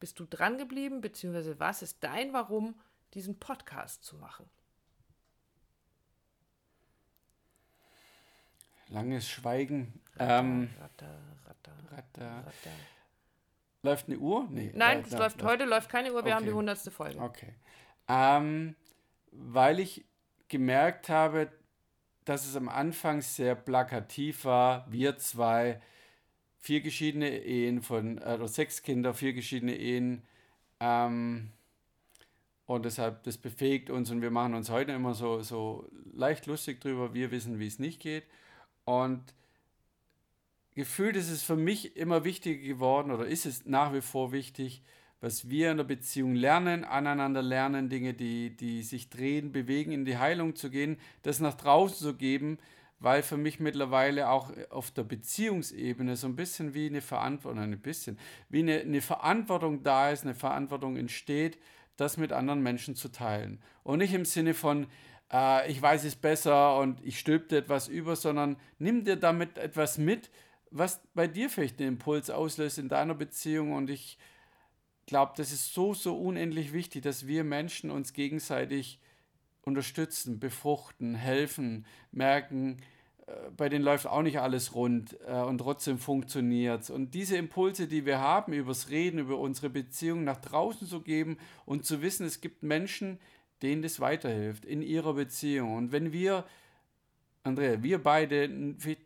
bist 0.00 0.18
du 0.18 0.24
dran 0.24 0.58
geblieben, 0.58 1.00
beziehungsweise 1.00 1.60
was 1.60 1.82
ist 1.82 2.02
dein 2.02 2.32
Warum, 2.32 2.74
diesen 3.14 3.38
Podcast 3.38 4.04
zu 4.04 4.16
machen? 4.16 4.48
Langes 8.88 9.28
Schweigen. 9.28 10.00
Ähm, 10.18 10.68
Ratter, 10.78 11.18
ratter, 11.46 11.72
Ratter. 11.90 12.36
ratter. 12.46 12.70
läuft 13.82 14.08
eine 14.08 14.18
Uhr? 14.18 14.46
Nee. 14.50 14.70
Nein, 14.74 14.98
läuft- 14.98 15.12
es 15.12 15.18
läuft 15.18 15.42
heute, 15.42 15.64
läuft 15.64 15.88
keine 15.88 16.12
Uhr, 16.12 16.24
wir 16.24 16.34
haben 16.34 16.44
die 16.44 16.50
Okay. 16.50 16.58
hundertste 16.58 16.90
Folge. 16.90 17.18
Okay. 17.20 17.54
Ähm, 18.08 18.76
weil 19.30 19.80
ich 19.80 20.04
gemerkt 20.48 21.08
habe, 21.08 21.50
dass 22.24 22.46
es 22.46 22.54
am 22.54 22.68
Anfang 22.68 23.22
sehr 23.22 23.54
plakativ 23.54 24.44
war. 24.44 24.90
Wir 24.92 25.16
zwei, 25.16 25.80
vier 26.58 26.80
geschiedene 26.82 27.30
Ehen 27.42 27.80
von, 27.82 28.18
äh, 28.18 28.34
oder 28.34 28.46
sechs 28.48 28.82
Kinder, 28.82 29.14
vier 29.14 29.32
geschiedene 29.32 29.74
Ehen. 29.74 30.22
Ähm, 30.78 31.50
und 32.66 32.84
deshalb, 32.84 33.24
das 33.24 33.38
befähigt 33.38 33.90
uns 33.90 34.10
und 34.10 34.22
wir 34.22 34.30
machen 34.30 34.54
uns 34.54 34.70
heute 34.70 34.92
immer 34.92 35.14
so, 35.14 35.42
so 35.42 35.88
leicht 36.12 36.46
lustig 36.46 36.80
drüber. 36.80 37.12
Wir 37.12 37.30
wissen, 37.30 37.58
wie 37.58 37.66
es 37.66 37.78
nicht 37.78 38.00
geht. 38.00 38.24
Und 38.84 39.22
gefühlt 40.74 41.16
ist 41.16 41.30
es 41.30 41.42
für 41.42 41.56
mich 41.56 41.96
immer 41.96 42.24
wichtiger 42.24 42.62
geworden 42.62 43.10
oder 43.10 43.26
ist 43.26 43.46
es 43.46 43.66
nach 43.66 43.92
wie 43.92 44.00
vor 44.00 44.32
wichtig, 44.32 44.82
was 45.20 45.48
wir 45.48 45.70
in 45.70 45.76
der 45.76 45.84
Beziehung 45.84 46.34
lernen, 46.34 46.84
aneinander 46.84 47.42
lernen, 47.42 47.88
Dinge, 47.88 48.12
die, 48.12 48.56
die 48.56 48.82
sich 48.82 49.08
drehen, 49.08 49.52
bewegen, 49.52 49.92
in 49.92 50.04
die 50.04 50.18
Heilung 50.18 50.56
zu 50.56 50.68
gehen, 50.68 50.98
das 51.22 51.38
nach 51.38 51.54
draußen 51.54 51.98
zu 51.98 52.16
geben, 52.16 52.58
weil 52.98 53.22
für 53.22 53.36
mich 53.36 53.60
mittlerweile 53.60 54.30
auch 54.30 54.50
auf 54.70 54.90
der 54.90 55.04
Beziehungsebene 55.04 56.16
so 56.16 56.26
ein 56.26 56.36
bisschen 56.36 56.74
wie 56.74 56.86
eine 56.86 57.00
Verantwortung, 57.00 57.60
ein 57.62 57.80
bisschen, 57.80 58.18
wie 58.48 58.60
eine, 58.60 58.80
eine 58.80 59.00
Verantwortung 59.00 59.82
da 59.82 60.10
ist, 60.10 60.24
eine 60.24 60.34
Verantwortung 60.34 60.96
entsteht, 60.96 61.58
das 62.02 62.16
mit 62.16 62.32
anderen 62.32 62.62
Menschen 62.62 62.96
zu 62.96 63.08
teilen. 63.08 63.62
Und 63.82 63.98
nicht 63.98 64.12
im 64.12 64.24
Sinne 64.24 64.54
von, 64.54 64.86
äh, 65.32 65.70
ich 65.70 65.80
weiß 65.80 66.04
es 66.04 66.16
besser 66.16 66.78
und 66.78 67.00
ich 67.04 67.18
stülpe 67.18 67.48
dir 67.48 67.58
etwas 67.58 67.88
über, 67.88 68.16
sondern 68.16 68.56
nimm 68.78 69.04
dir 69.04 69.16
damit 69.16 69.56
etwas 69.56 69.98
mit, 69.98 70.30
was 70.70 71.00
bei 71.14 71.26
dir 71.26 71.48
vielleicht 71.48 71.78
einen 71.80 71.90
Impuls 71.90 72.30
auslöst 72.30 72.78
in 72.78 72.88
deiner 72.88 73.14
Beziehung. 73.14 73.72
Und 73.72 73.90
ich 73.90 74.18
glaube, 75.06 75.32
das 75.36 75.52
ist 75.52 75.72
so, 75.72 75.94
so 75.94 76.16
unendlich 76.18 76.72
wichtig, 76.72 77.02
dass 77.02 77.26
wir 77.26 77.44
Menschen 77.44 77.90
uns 77.90 78.12
gegenseitig 78.12 79.00
unterstützen, 79.62 80.40
befruchten, 80.40 81.14
helfen, 81.14 81.86
merken, 82.10 82.78
bei 83.56 83.68
denen 83.68 83.84
läuft 83.84 84.06
auch 84.06 84.22
nicht 84.22 84.40
alles 84.40 84.74
rund 84.74 85.16
äh, 85.26 85.32
und 85.32 85.58
trotzdem 85.58 85.98
funktioniert 85.98 86.90
Und 86.90 87.14
diese 87.14 87.36
Impulse, 87.36 87.86
die 87.86 88.06
wir 88.06 88.18
haben, 88.18 88.52
übers 88.52 88.90
Reden, 88.90 89.18
über 89.18 89.38
unsere 89.38 89.70
Beziehung 89.70 90.24
nach 90.24 90.38
draußen 90.38 90.86
zu 90.86 91.00
geben 91.02 91.38
und 91.64 91.84
zu 91.84 92.02
wissen, 92.02 92.26
es 92.26 92.40
gibt 92.40 92.62
Menschen, 92.62 93.18
denen 93.62 93.82
das 93.82 94.00
weiterhilft 94.00 94.64
in 94.64 94.82
ihrer 94.82 95.14
Beziehung. 95.14 95.76
Und 95.76 95.92
wenn 95.92 96.12
wir, 96.12 96.44
Andrea, 97.44 97.82
wir 97.82 98.02
beide 98.02 98.48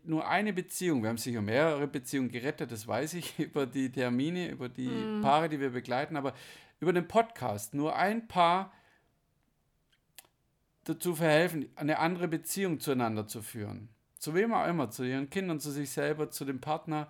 nur 0.03 0.27
eine 0.27 0.53
Beziehung, 0.53 1.03
wir 1.03 1.09
haben 1.09 1.17
sicher 1.17 1.41
mehrere 1.41 1.87
Beziehungen 1.87 2.29
gerettet, 2.29 2.71
das 2.71 2.87
weiß 2.87 3.13
ich, 3.15 3.37
über 3.39 3.65
die 3.65 3.91
Termine, 3.91 4.49
über 4.49 4.69
die 4.69 4.89
Paare, 5.21 5.49
die 5.49 5.59
wir 5.59 5.71
begleiten, 5.71 6.15
aber 6.15 6.33
über 6.79 6.93
den 6.93 7.07
Podcast 7.07 7.73
nur 7.73 7.95
ein 7.95 8.27
Paar 8.27 8.71
dazu 10.83 11.15
verhelfen, 11.15 11.69
eine 11.75 11.99
andere 11.99 12.27
Beziehung 12.27 12.79
zueinander 12.79 13.27
zu 13.27 13.41
führen. 13.41 13.89
Zu 14.19 14.33
wem 14.33 14.53
auch 14.53 14.67
immer, 14.67 14.89
zu 14.89 15.03
ihren 15.03 15.29
Kindern, 15.29 15.59
zu 15.59 15.71
sich 15.71 15.89
selber, 15.89 16.29
zu 16.31 16.45
dem 16.45 16.59
Partner, 16.59 17.09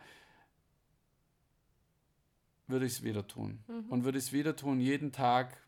würde 2.67 2.85
ich 2.85 2.93
es 2.93 3.03
wieder 3.03 3.25
tun. 3.25 3.63
Und 3.89 4.03
würde 4.03 4.17
ich 4.17 4.25
es 4.25 4.33
wieder 4.33 4.55
tun, 4.55 4.79
jeden 4.79 5.11
Tag, 5.11 5.61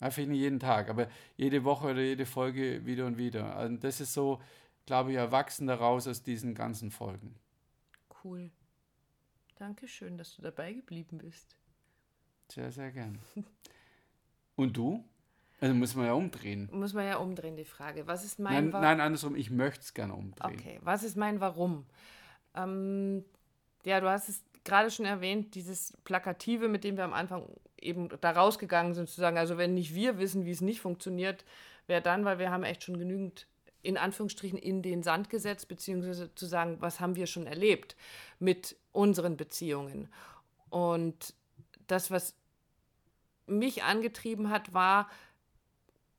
vielleicht 0.00 0.30
nicht 0.30 0.38
jeden 0.38 0.60
Tag, 0.60 0.88
aber 0.88 1.08
jede 1.36 1.64
Woche 1.64 1.90
oder 1.90 2.00
jede 2.00 2.26
Folge 2.26 2.86
wieder 2.86 3.06
und 3.06 3.18
wieder. 3.18 3.56
Also 3.56 3.76
das 3.76 4.00
ist 4.00 4.14
so, 4.14 4.40
glaube 4.86 5.10
ich, 5.10 5.16
erwachsen 5.16 5.66
daraus 5.66 6.06
aus 6.06 6.22
diesen 6.22 6.54
ganzen 6.54 6.90
Folgen. 6.90 7.34
Cool. 8.24 8.50
Dankeschön, 9.56 10.18
dass 10.18 10.36
du 10.36 10.42
dabei 10.42 10.72
geblieben 10.72 11.18
bist. 11.18 11.56
Sehr, 12.50 12.70
sehr 12.70 12.92
gern. 12.92 13.18
Und 14.54 14.76
du? 14.76 15.04
Also 15.60 15.74
muss 15.74 15.94
man 15.94 16.06
ja 16.06 16.12
umdrehen. 16.12 16.68
Muss 16.72 16.92
man 16.92 17.06
ja 17.06 17.16
umdrehen, 17.16 17.56
die 17.56 17.64
Frage. 17.64 18.06
Was 18.06 18.24
ist 18.24 18.38
mein 18.38 18.64
Nein, 18.66 18.72
Wa- 18.72 18.80
nein, 18.80 19.00
andersrum, 19.00 19.36
ich 19.36 19.50
möchte 19.50 19.80
es 19.80 19.94
gerne 19.94 20.14
umdrehen. 20.14 20.58
Okay, 20.58 20.80
was 20.82 21.02
ist 21.02 21.16
mein 21.16 21.40
Warum? 21.40 21.86
Ähm, 22.54 23.24
ja, 23.84 24.00
du 24.00 24.08
hast 24.08 24.28
es 24.28 24.42
gerade 24.64 24.90
schon 24.90 25.06
erwähnt, 25.06 25.54
dieses 25.54 25.92
Plakative, 26.04 26.68
mit 26.68 26.84
dem 26.84 26.96
wir 26.96 27.04
am 27.04 27.14
Anfang 27.14 27.44
eben 27.80 28.08
da 28.20 28.32
rausgegangen 28.32 28.94
sind, 28.94 29.08
zu 29.08 29.20
sagen, 29.20 29.38
also 29.38 29.56
wenn 29.56 29.74
nicht 29.74 29.94
wir 29.94 30.18
wissen, 30.18 30.44
wie 30.44 30.50
es 30.50 30.60
nicht 30.60 30.80
funktioniert, 30.80 31.44
wer 31.86 32.00
dann, 32.00 32.24
weil 32.24 32.38
wir 32.38 32.50
haben 32.50 32.64
echt 32.64 32.82
schon 32.82 32.98
genügend 32.98 33.46
in 33.82 33.96
Anführungsstrichen 33.96 34.58
in 34.58 34.82
den 34.82 35.04
Sand 35.04 35.30
gesetzt, 35.30 35.68
beziehungsweise 35.68 36.34
zu 36.34 36.46
sagen, 36.46 36.78
was 36.80 36.98
haben 36.98 37.14
wir 37.14 37.26
schon 37.28 37.46
erlebt 37.46 37.94
mit 38.40 38.76
unseren 38.90 39.36
Beziehungen. 39.36 40.08
Und 40.70 41.34
das, 41.86 42.10
was 42.10 42.34
mich 43.46 43.84
angetrieben 43.84 44.50
hat, 44.50 44.74
war 44.74 45.08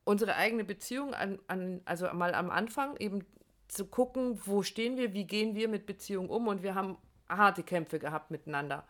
unsere 0.08 0.38
eigene 0.38 0.64
Beziehung, 0.64 1.14
an, 1.14 1.38
an, 1.48 1.82
also 1.84 2.08
mal 2.14 2.34
am 2.34 2.50
Anfang 2.50 2.96
eben 2.98 3.26
zu 3.68 3.86
gucken, 3.86 4.40
wo 4.46 4.64
stehen 4.64 4.96
wir, 4.96 5.14
wie 5.14 5.26
gehen 5.26 5.54
wir 5.54 5.68
mit 5.68 5.86
Beziehungen 5.86 6.30
um 6.30 6.48
und 6.48 6.64
wir 6.64 6.76
haben 6.76 6.98
harte 7.28 7.62
Kämpfe 7.62 8.00
gehabt 8.00 8.32
miteinander. 8.32 8.86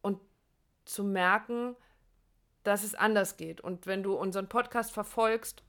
Und 0.00 0.20
zu 0.84 1.02
merken, 1.02 1.74
dass 2.62 2.84
es 2.84 2.94
anders 2.94 3.36
geht. 3.36 3.60
Und 3.60 3.88
wenn 3.88 4.04
du 4.04 4.14
unseren 4.14 4.48
Podcast 4.48 4.92
verfolgst, 4.92 5.64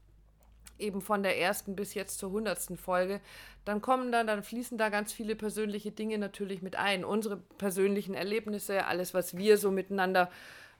eben 0.78 1.02
von 1.02 1.24
der 1.24 1.40
ersten 1.40 1.76
bis 1.76 1.96
jetzt 1.96 2.20
zur 2.20 2.30
hundertsten 2.30 2.78
Folge, 2.78 3.22
dann 3.66 3.82
kommen 3.82 4.12
da, 4.12 4.24
dann 4.24 4.44
fließen 4.44 4.78
da 4.78 4.90
ganz 4.90 5.12
viele 5.12 5.36
persönliche 5.36 5.92
Dinge 5.92 6.20
natürlich 6.20 6.62
mit 6.62 6.76
ein. 6.76 7.04
Unsere 7.04 7.38
persönlichen 7.38 8.14
Erlebnisse, 8.14 8.86
alles, 8.86 9.16
was 9.16 9.36
wir 9.36 9.58
so 9.58 9.72
miteinander 9.72 10.30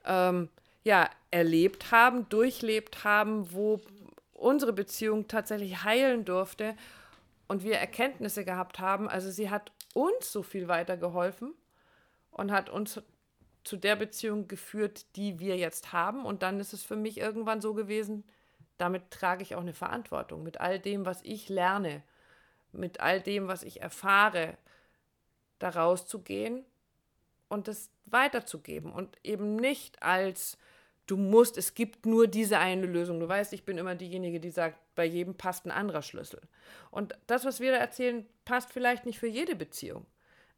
ähm, 0.06 0.50
ja, 0.90 1.08
erlebt 1.30 1.92
haben, 1.92 2.28
durchlebt 2.30 3.04
haben, 3.04 3.54
wo 3.54 3.80
unsere 4.34 4.74
Beziehung 4.74 5.28
tatsächlich 5.28 5.84
heilen 5.84 6.26
durfte 6.26 6.76
und 7.48 7.64
wir 7.64 7.78
Erkenntnisse 7.78 8.44
gehabt 8.44 8.80
haben. 8.80 9.08
Also 9.08 9.30
sie 9.30 9.52
hat 9.52 9.72
uns 9.94 10.32
so 10.32 10.42
viel 10.42 10.68
weitergeholfen 10.68 11.54
und 12.32 12.52
hat 12.52 12.72
uns 12.72 13.04
zu 13.64 13.78
der 13.78 13.98
Beziehung 13.98 14.48
geführt, 14.48 15.16
die 15.16 15.40
wir 15.40 15.58
jetzt 15.58 15.94
haben. 15.94 16.26
Und 16.26 16.42
dann 16.42 16.60
ist 16.60 16.74
es 16.74 16.82
für 16.82 16.96
mich 16.96 17.20
irgendwann 17.20 17.62
so 17.62 17.76
gewesen, 17.76 18.24
damit 18.80 19.12
trage 19.12 19.44
ich 19.44 19.54
auch 19.54 19.62
eine 19.62 19.76
Verantwortung. 19.76 20.42
Mit 20.42 20.60
all 20.60 20.80
dem, 20.80 21.06
was 21.06 21.22
ich 21.22 21.50
lerne, 21.50 22.02
mit 22.72 23.00
all 23.00 23.22
dem, 23.22 23.48
was 23.48 23.62
ich 23.62 23.80
erfahre, 23.84 24.58
da 25.60 25.70
rauszugehen 25.70 26.66
und 27.48 27.68
es 27.68 27.92
weiterzugeben. 28.06 28.92
Und 28.92 29.20
eben 29.24 29.56
nicht 29.56 30.02
als 30.02 30.58
du 31.10 31.18
musst, 31.18 31.58
es 31.58 31.74
gibt 31.74 32.06
nur 32.06 32.28
diese 32.28 32.60
eine 32.60 32.86
Lösung. 32.86 33.20
Du 33.20 33.28
weißt, 33.28 33.54
ich 33.54 33.66
bin 33.66 33.78
immer 33.78 33.96
diejenige, 33.96 34.40
die 34.40 34.52
sagt, 34.52 34.78
bei 34.94 35.06
jedem 35.06 35.36
passt 35.36 35.66
ein 35.66 35.72
anderer 35.72 36.04
Schlüssel. 36.04 36.42
Und 36.92 37.18
das, 37.26 37.46
was 37.46 37.60
wir 37.60 37.72
da 37.72 37.78
erzählen, 37.78 38.28
passt 38.46 38.72
vielleicht 38.72 39.06
nicht 39.06 39.18
für 39.18 39.28
jede 39.28 39.56
Beziehung. 39.56 40.06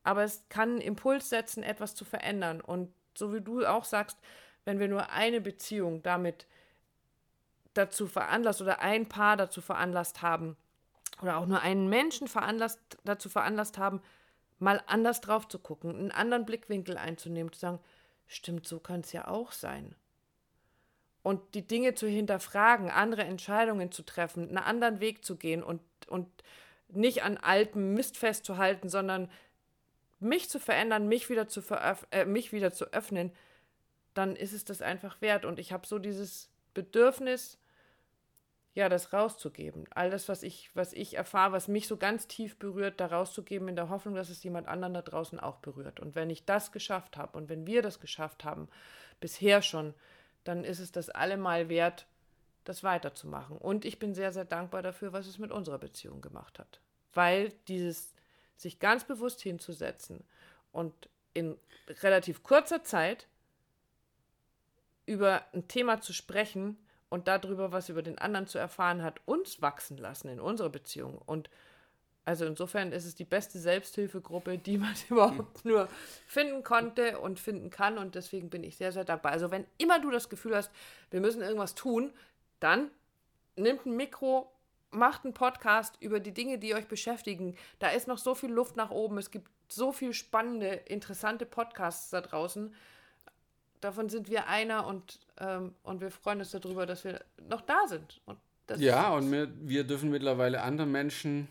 Aber 0.03 0.23
es 0.23 0.43
kann 0.49 0.71
einen 0.71 0.81
Impuls 0.81 1.29
setzen, 1.29 1.63
etwas 1.63 1.95
zu 1.95 2.03
verändern. 2.03 2.59
Und 2.59 2.91
so 3.15 3.33
wie 3.33 3.39
du 3.39 3.65
auch 3.65 3.85
sagst, 3.85 4.17
wenn 4.65 4.79
wir 4.79 4.89
nur 4.89 5.09
eine 5.11 5.39
Beziehung 5.39 6.03
damit 6.03 6.47
dazu 7.73 8.07
veranlasst 8.07 8.61
oder 8.61 8.81
ein 8.81 9.07
Paar 9.07 9.37
dazu 9.37 9.61
veranlasst 9.61 10.21
haben 10.21 10.57
oder 11.21 11.37
auch 11.37 11.45
nur 11.45 11.61
einen 11.61 11.87
Menschen 11.87 12.27
veranlasst, 12.27 12.79
dazu 13.05 13.29
veranlasst 13.29 13.77
haben, 13.77 14.01
mal 14.59 14.83
anders 14.87 15.21
drauf 15.21 15.47
zu 15.47 15.59
gucken, 15.59 15.95
einen 15.95 16.11
anderen 16.11 16.45
Blickwinkel 16.45 16.97
einzunehmen, 16.97 17.53
zu 17.53 17.59
sagen, 17.59 17.79
stimmt, 18.27 18.67
so 18.67 18.79
kann 18.79 18.99
es 18.99 19.13
ja 19.13 19.27
auch 19.27 19.53
sein. 19.53 19.95
Und 21.23 21.53
die 21.53 21.67
Dinge 21.67 21.93
zu 21.93 22.07
hinterfragen, 22.07 22.89
andere 22.89 23.23
Entscheidungen 23.23 23.91
zu 23.91 24.03
treffen, 24.03 24.49
einen 24.49 24.57
anderen 24.57 24.99
Weg 24.99 25.23
zu 25.23 25.35
gehen 25.35 25.63
und, 25.63 25.81
und 26.07 26.27
nicht 26.89 27.23
an 27.23 27.37
altem 27.37 27.93
Mist 27.93 28.17
festzuhalten, 28.17 28.89
sondern 28.89 29.29
mich 30.19 30.49
zu 30.49 30.59
verändern, 30.59 31.07
mich 31.07 31.29
wieder 31.29 31.47
zu, 31.47 31.61
äh, 32.11 32.25
mich 32.25 32.51
wieder 32.51 32.71
zu 32.71 32.85
öffnen, 32.93 33.31
dann 34.13 34.35
ist 34.35 34.53
es 34.53 34.65
das 34.65 34.81
einfach 34.81 35.21
wert. 35.21 35.45
Und 35.45 35.59
ich 35.59 35.71
habe 35.71 35.87
so 35.87 35.99
dieses 35.99 36.49
Bedürfnis, 36.73 37.57
ja, 38.73 38.87
das 38.87 39.11
rauszugeben. 39.11 39.85
All 39.89 40.09
das, 40.09 40.29
was 40.29 40.43
ich, 40.43 40.69
was 40.75 40.93
ich 40.93 41.17
erfahre, 41.17 41.51
was 41.51 41.67
mich 41.67 41.87
so 41.87 41.97
ganz 41.97 42.27
tief 42.27 42.57
berührt, 42.57 43.01
da 43.01 43.07
rauszugeben, 43.07 43.67
in 43.67 43.75
der 43.75 43.89
Hoffnung, 43.89 44.15
dass 44.15 44.29
es 44.29 44.43
jemand 44.43 44.67
anderen 44.67 44.93
da 44.93 45.01
draußen 45.01 45.39
auch 45.39 45.57
berührt. 45.57 45.99
Und 45.99 46.15
wenn 46.15 46.29
ich 46.29 46.45
das 46.45 46.71
geschafft 46.71 47.17
habe 47.17 47.37
und 47.37 47.49
wenn 47.49 47.67
wir 47.67 47.81
das 47.81 47.99
geschafft 47.99 48.45
haben, 48.45 48.69
bisher 49.19 49.61
schon, 49.61 49.93
dann 50.43 50.63
ist 50.63 50.79
es 50.79 50.91
das 50.91 51.09
allemal 51.09 51.69
wert, 51.69 52.05
das 52.63 52.83
weiterzumachen. 52.83 53.57
Und 53.57 53.85
ich 53.85 53.99
bin 53.99 54.13
sehr, 54.13 54.31
sehr 54.31 54.45
dankbar 54.45 54.81
dafür, 54.81 55.13
was 55.13 55.27
es 55.27 55.37
mit 55.37 55.51
unserer 55.51 55.79
Beziehung 55.79 56.21
gemacht 56.21 56.59
hat. 56.59 56.79
Weil 57.13 57.51
dieses 57.67 58.13
sich 58.57 58.79
ganz 58.79 59.03
bewusst 59.03 59.41
hinzusetzen 59.41 60.23
und 60.71 60.93
in 61.33 61.57
relativ 62.01 62.43
kurzer 62.43 62.83
Zeit 62.83 63.27
über 65.05 65.43
ein 65.53 65.67
Thema 65.67 66.01
zu 66.01 66.13
sprechen, 66.13 66.77
und 67.11 67.27
darüber, 67.27 67.73
was 67.73 67.89
über 67.89 68.01
den 68.01 68.17
anderen 68.17 68.47
zu 68.47 68.57
erfahren 68.57 69.03
hat, 69.03 69.19
uns 69.25 69.61
wachsen 69.61 69.97
lassen 69.97 70.29
in 70.29 70.39
unserer 70.39 70.69
Beziehung. 70.69 71.21
Und 71.25 71.49
also 72.23 72.45
insofern 72.45 72.91
ist 72.91 73.05
es 73.05 73.15
die 73.15 73.25
beste 73.25 73.59
Selbsthilfegruppe, 73.59 74.57
die 74.57 74.77
man 74.77 74.93
überhaupt 75.09 75.65
nur 75.65 75.87
finden 76.27 76.63
konnte 76.63 77.19
und 77.19 77.39
finden 77.39 77.69
kann. 77.69 77.97
Und 77.97 78.15
deswegen 78.15 78.49
bin 78.49 78.63
ich 78.63 78.77
sehr, 78.77 78.91
sehr 78.91 79.05
dankbar. 79.05 79.31
Also 79.31 79.51
wenn 79.51 79.65
immer 79.77 79.99
du 79.99 80.11
das 80.11 80.29
Gefühl 80.29 80.55
hast, 80.55 80.71
wir 81.09 81.21
müssen 81.21 81.41
irgendwas 81.41 81.75
tun, 81.75 82.11
dann 82.59 82.91
nimmt 83.55 83.85
ein 83.85 83.95
Mikro, 83.95 84.51
macht 84.91 85.25
einen 85.25 85.33
Podcast 85.33 85.95
über 85.99 86.19
die 86.19 86.33
Dinge, 86.33 86.59
die 86.59 86.75
euch 86.75 86.87
beschäftigen. 86.87 87.55
Da 87.79 87.89
ist 87.89 88.07
noch 88.07 88.17
so 88.17 88.35
viel 88.35 88.51
Luft 88.51 88.75
nach 88.75 88.91
oben. 88.91 89.17
Es 89.17 89.31
gibt 89.31 89.49
so 89.67 89.91
viel 89.91 90.13
spannende, 90.13 90.67
interessante 90.67 91.45
Podcasts 91.45 92.09
da 92.09 92.21
draußen 92.21 92.73
davon 93.81 94.09
sind 94.09 94.29
wir 94.29 94.47
einer 94.47 94.87
und, 94.87 95.19
ähm, 95.39 95.73
und 95.83 96.01
wir 96.01 96.11
freuen 96.11 96.39
uns 96.39 96.51
darüber, 96.51 96.85
dass 96.85 97.03
wir 97.03 97.21
noch 97.49 97.61
da 97.61 97.87
sind. 97.87 98.21
Und 98.25 98.37
ja, 98.77 99.13
und 99.13 99.29
wir, 99.31 99.49
wir 99.59 99.83
dürfen 99.83 100.11
mittlerweile 100.11 100.61
andere 100.61 100.87
Menschen 100.87 101.49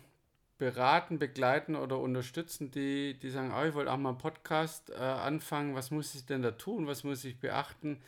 beraten, 0.61 1.17
begleiten 1.17 1.75
oder 1.75 1.97
unterstützen, 1.97 2.69
die, 2.69 3.17
die 3.17 3.31
sagen, 3.31 3.51
oh, 3.51 3.65
ich 3.65 3.73
wollte 3.73 3.91
auch 3.91 3.97
mal 3.97 4.09
einen 4.09 4.19
Podcast 4.19 4.91
äh, 4.91 4.93
anfangen, 4.93 5.73
was 5.73 5.89
muss 5.89 6.13
ich 6.13 6.27
denn 6.27 6.43
da 6.43 6.51
tun, 6.51 6.85
was 6.85 7.03
muss 7.03 7.25
ich 7.25 7.39
beachten? 7.39 7.99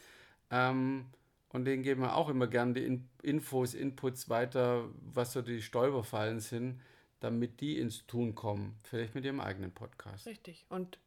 Ähm, 0.52 1.08
und 1.50 1.66
denen 1.66 1.82
geben 1.82 2.04
wir 2.04 2.16
auch 2.16 2.30
immer 2.30 2.46
gerne 2.46 2.74
die 2.74 2.86
In 2.86 3.10
Infos, 3.24 3.74
Inputs 3.74 4.30
weiter, 4.30 4.88
was 5.02 5.34
so 5.34 5.42
die 5.42 5.63
Stolperfallen 5.63 6.42
sind, 6.42 6.80
damit 7.22 7.60
die 7.60 7.80
ins 7.80 8.06
Tun 8.06 8.36
kommen. 8.36 8.78
Vielleicht 8.84 9.16
mit 9.16 9.26
ihrem 9.26 9.39
eigenen 9.39 9.72
Podcast. 9.72 10.28
Richtig. 10.28 10.68
Und 10.70 11.00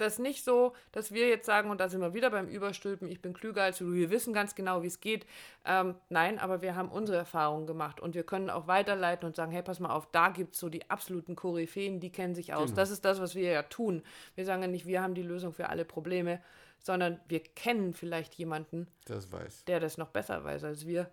das 0.00 0.18
nicht 0.18 0.44
so, 0.44 0.74
dass 0.92 1.12
wir 1.12 1.28
jetzt 1.28 1.46
sagen, 1.46 1.70
und 1.70 1.80
da 1.80 1.88
sind 1.88 2.00
wir 2.00 2.14
wieder 2.14 2.30
beim 2.30 2.48
Überstülpen, 2.48 3.08
ich 3.08 3.20
bin 3.20 3.32
klüger 3.32 3.62
als 3.62 3.78
du, 3.78 3.92
wir 3.92 4.10
wissen 4.10 4.32
ganz 4.32 4.54
genau, 4.54 4.82
wie 4.82 4.88
es 4.88 5.00
geht. 5.00 5.26
Ähm, 5.64 5.94
nein, 6.08 6.38
aber 6.38 6.62
wir 6.62 6.76
haben 6.76 6.88
unsere 6.88 7.18
Erfahrungen 7.18 7.66
gemacht 7.66 8.00
und 8.00 8.14
wir 8.14 8.24
können 8.24 8.50
auch 8.50 8.66
weiterleiten 8.66 9.26
und 9.26 9.36
sagen, 9.36 9.52
hey, 9.52 9.62
pass 9.62 9.80
mal 9.80 9.90
auf, 9.90 10.06
da 10.12 10.28
gibt 10.28 10.54
es 10.54 10.60
so 10.60 10.68
die 10.68 10.88
absoluten 10.90 11.36
Koryphäen, 11.36 12.00
die 12.00 12.10
kennen 12.10 12.34
sich 12.34 12.54
aus. 12.54 12.66
Genau. 12.66 12.76
Das 12.76 12.90
ist 12.90 13.04
das, 13.04 13.20
was 13.20 13.34
wir 13.34 13.50
ja 13.50 13.62
tun. 13.62 14.02
Wir 14.34 14.44
sagen 14.44 14.62
ja 14.62 14.68
nicht, 14.68 14.86
wir 14.86 15.02
haben 15.02 15.14
die 15.14 15.22
Lösung 15.22 15.52
für 15.52 15.68
alle 15.68 15.84
Probleme, 15.84 16.40
sondern 16.78 17.20
wir 17.28 17.40
kennen 17.40 17.94
vielleicht 17.94 18.34
jemanden, 18.34 18.86
das 19.06 19.30
der 19.64 19.80
das 19.80 19.98
noch 19.98 20.08
besser 20.08 20.44
weiß 20.44 20.64
als 20.64 20.86
wir. 20.86 21.10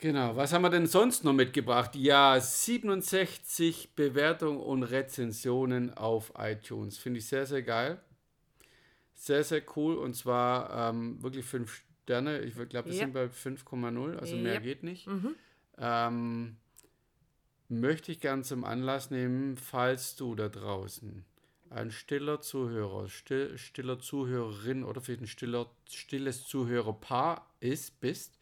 Genau, 0.00 0.34
was 0.34 0.52
haben 0.52 0.62
wir 0.62 0.70
denn 0.70 0.86
sonst 0.86 1.24
noch 1.24 1.34
mitgebracht? 1.34 1.94
Ja, 1.94 2.40
67 2.40 3.94
Bewertungen 3.94 4.58
und 4.58 4.82
Rezensionen 4.82 5.92
auf 5.92 6.32
iTunes. 6.38 6.96
Finde 6.96 7.18
ich 7.18 7.28
sehr, 7.28 7.44
sehr 7.44 7.62
geil. 7.62 8.00
Sehr, 9.14 9.44
sehr 9.44 9.62
cool. 9.76 9.96
Und 9.96 10.14
zwar 10.14 10.90
ähm, 10.90 11.22
wirklich 11.22 11.44
fünf 11.44 11.82
Sterne. 12.02 12.40
Ich 12.40 12.54
glaube, 12.54 12.88
wir 12.88 12.96
ja. 12.96 13.04
sind 13.04 13.12
bei 13.12 13.26
5,0, 13.26 14.16
also 14.16 14.36
ja. 14.36 14.42
mehr 14.42 14.60
geht 14.60 14.82
nicht. 14.82 15.06
Mhm. 15.06 15.34
Ähm, 15.76 16.56
möchte 17.68 18.10
ich 18.10 18.20
gern 18.20 18.42
zum 18.42 18.64
Anlass 18.64 19.10
nehmen, 19.10 19.58
falls 19.58 20.16
du 20.16 20.34
da 20.34 20.48
draußen 20.48 21.26
ein 21.68 21.90
stiller 21.92 22.40
Zuhörer, 22.40 23.08
still, 23.08 23.56
stiller 23.56 24.00
Zuhörerin 24.00 24.82
oder 24.82 25.00
vielleicht 25.00 25.22
ein 25.22 25.26
stiller, 25.28 25.70
stilles 25.88 26.44
Zuhörerpaar 26.44 27.48
ist, 27.60 28.00
bist, 28.00 28.40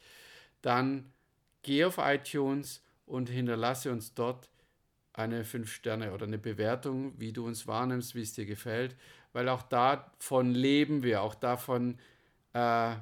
dann 0.63 1.13
geh 1.63 1.85
auf 1.85 1.99
iTunes 1.99 2.83
und 3.07 3.29
hinterlasse 3.29 3.91
uns 3.91 4.15
dort 4.15 4.49
eine 5.13 5.45
5 5.45 5.71
Sterne 5.71 6.13
oder 6.13 6.27
eine 6.27 6.39
Bewertung, 6.39 7.19
wie 7.19 7.33
du 7.33 7.47
uns 7.47 7.67
wahrnimmst, 7.67 8.15
wie 8.15 8.23
es 8.23 8.35
dir 8.35 8.47
gefällt, 8.47 8.97
weil 9.33 9.49
auch 9.49 9.63
davon 9.63 10.55
leben 10.55 11.03
wir, 11.03 11.23
auch 11.23 11.35
davon, 11.35 11.99
äh, 12.53 12.95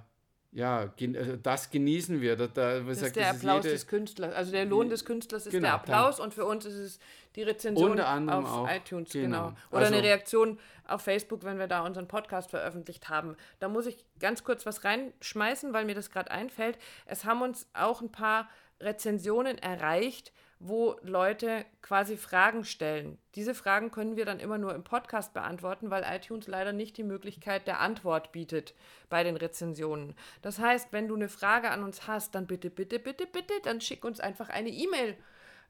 ja, 0.53 0.91
also 1.01 1.37
das 1.37 1.71
genießen 1.71 2.21
wir. 2.21 2.37
Da, 2.37 2.47
da, 2.47 2.81
das 2.81 3.03
ist 3.03 3.17
der 3.17 3.31
Applaus 3.31 3.65
jede, 3.65 3.75
des 3.75 3.87
Künstlers, 3.87 4.35
also 4.35 4.53
der 4.53 4.65
Lohn 4.65 4.89
des 4.89 5.05
Künstlers 5.05 5.47
ist 5.47 5.53
genau, 5.53 5.69
der 5.69 5.75
Applaus 5.75 6.21
und 6.21 6.33
für 6.33 6.45
uns 6.45 6.65
ist 6.65 6.75
es 6.75 6.99
die 7.35 7.43
Rezension 7.43 8.01
auf 8.01 8.45
auch, 8.47 8.71
iTunes, 8.71 9.11
genau. 9.13 9.49
genau. 9.49 9.57
Oder 9.71 9.81
also, 9.81 9.95
eine 9.95 10.03
Reaktion 10.03 10.59
auf 10.87 11.03
Facebook, 11.03 11.45
wenn 11.45 11.59
wir 11.59 11.67
da 11.67 11.85
unseren 11.85 12.09
Podcast 12.09 12.51
veröffentlicht 12.51 13.09
haben. 13.09 13.37
Da 13.59 13.69
muss 13.69 13.87
ich 13.87 14.05
ganz 14.19 14.45
kurz 14.45 14.65
was 14.65 14.85
reinschmeißen, 14.85 15.73
weil 15.73 15.85
mir 15.85 15.95
das 15.95 16.11
gerade 16.11 16.31
einfällt. 16.31 16.79
Es 17.05 17.25
haben 17.25 17.43
uns 17.43 17.69
auch 17.75 18.01
ein 18.01 18.11
paar 18.11 18.49
Rezensionen 18.81 19.59
erreicht, 19.59 20.33
wo 20.59 20.97
Leute 21.03 21.65
quasi 21.83 22.17
Fragen 22.17 22.65
stellen. 22.65 23.19
Diese 23.35 23.55
Fragen 23.55 23.91
können 23.91 24.17
wir 24.17 24.25
dann 24.25 24.41
immer 24.41 24.59
nur 24.59 24.75
im 24.75 24.85
Podcast 24.85 25.35
beantworten, 25.35 25.91
weil 25.91 26.05
iTunes 26.11 26.47
leider 26.47 26.73
nicht 26.73 26.97
die 26.97 27.05
Möglichkeit 27.05 27.67
der 27.67 27.81
Antwort 27.81 28.33
bietet 28.33 28.75
bei 29.11 29.23
den 29.23 29.37
Rezensionen. 29.37 30.15
Das 30.43 30.59
heißt, 30.59 30.93
wenn 30.93 31.09
du 31.09 31.15
eine 31.15 31.29
Frage 31.29 31.71
an 31.71 31.83
uns 31.83 32.07
hast, 32.07 32.35
dann 32.35 32.47
bitte, 32.47 32.71
bitte, 32.71 32.99
bitte, 32.99 33.27
bitte, 33.27 33.53
dann 33.65 33.81
schick 33.81 34.05
uns 34.05 34.19
einfach 34.19 34.49
eine 34.49 34.71
E-Mail 34.71 35.17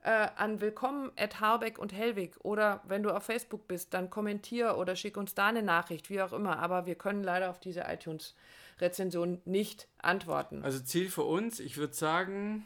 äh, 0.04 0.28
an 0.36 0.60
willkommen 0.60 1.10
at 1.16 1.40
Harbeck 1.40 1.78
und 1.78 1.92
Hellwig 1.92 2.36
oder 2.44 2.80
wenn 2.86 3.02
du 3.02 3.10
auf 3.10 3.24
Facebook 3.24 3.66
bist, 3.66 3.92
dann 3.92 4.08
kommentier 4.08 4.76
oder 4.78 4.94
schick 4.94 5.16
uns 5.16 5.34
da 5.34 5.48
eine 5.48 5.62
Nachricht, 5.62 6.10
wie 6.10 6.22
auch 6.22 6.32
immer. 6.32 6.60
Aber 6.60 6.86
wir 6.86 6.94
können 6.94 7.24
leider 7.24 7.50
auf 7.50 7.58
diese 7.58 7.80
iTunes-Rezension 7.80 9.42
nicht 9.44 9.88
antworten. 9.98 10.62
Also 10.62 10.78
Ziel 10.78 11.10
für 11.10 11.24
uns, 11.24 11.58
ich 11.58 11.76
würde 11.76 11.94
sagen, 11.94 12.64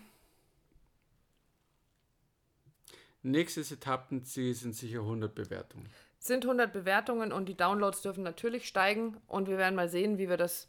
nächstes 3.22 3.72
Etappenziel 3.72 4.54
sind 4.54 4.74
sicher 4.74 5.00
100 5.00 5.34
Bewertungen. 5.34 5.88
Sind 6.18 6.44
100 6.44 6.72
Bewertungen 6.72 7.32
und 7.32 7.48
die 7.48 7.56
Downloads 7.56 8.02
dürfen 8.02 8.22
natürlich 8.22 8.68
steigen 8.68 9.16
und 9.26 9.48
wir 9.48 9.56
werden 9.58 9.74
mal 9.74 9.88
sehen, 9.88 10.18
wie 10.18 10.28
wir 10.28 10.36
das 10.36 10.68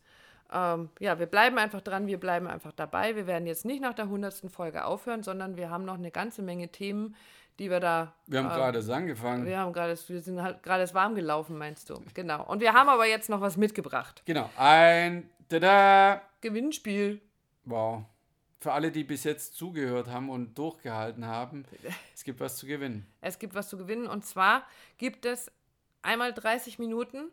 ähm, 0.52 0.90
ja, 1.00 1.18
wir 1.18 1.28
bleiben 1.28 1.58
einfach 1.58 1.82
dran, 1.82 2.08
wir 2.08 2.20
bleiben 2.20 2.48
einfach 2.48 2.74
dabei. 2.74 3.16
Wir 3.16 3.26
werden 3.26 3.48
jetzt 3.48 3.66
nicht 3.66 3.82
nach 3.82 3.94
der 3.94 4.06
100. 4.06 4.52
Folge 4.52 4.86
aufhören, 4.86 5.24
sondern 5.24 5.56
wir 5.56 5.70
haben 5.70 5.86
noch 5.86 5.96
eine 5.96 6.12
ganze 6.12 6.42
Menge 6.42 6.68
Themen, 6.68 7.16
die 7.58 7.70
wir 7.70 7.80
da. 7.80 8.14
Wir 8.28 8.40
haben 8.40 8.52
äh, 8.52 8.56
gerade 8.56 8.80
es 8.80 8.90
angefangen. 8.90 9.46
Wir 9.46 9.60
haben 9.60 9.72
gerade, 9.72 9.98
wir 10.08 10.22
sind 10.22 10.42
halt 10.42 10.62
gerade 10.62 10.84
es 10.84 10.94
warm 10.94 11.16
gelaufen, 11.16 11.58
meinst 11.58 11.90
du? 11.90 12.02
Genau. 12.14 12.44
Und 12.46 12.60
wir 12.60 12.74
haben 12.74 12.90
aber 12.90 13.06
jetzt 13.06 13.30
noch 13.30 13.40
was 13.40 13.56
mitgebracht. 13.56 14.24
Genau. 14.26 14.50
Ein 14.58 15.30
Tada! 15.48 16.22
Gewinnspiel. 16.42 17.22
Wow. 17.66 18.04
Für 18.62 18.74
alle, 18.74 18.92
die 18.92 19.04
bis 19.04 19.24
jetzt 19.24 19.56
zugehört 19.56 20.08
haben 20.08 20.30
und 20.30 20.56
durchgehalten 20.56 21.26
haben, 21.26 21.66
es 22.14 22.24
gibt 22.24 22.40
was 22.40 22.58
zu 22.58 22.68
gewinnen. 22.68 23.08
Es 23.20 23.40
gibt 23.40 23.56
was 23.56 23.68
zu 23.68 23.76
gewinnen 23.76 24.06
und 24.06 24.24
zwar 24.24 24.68
gibt 25.00 25.26
es 25.26 25.52
einmal 26.04 26.32
30 26.32 26.78
Minuten 26.78 27.32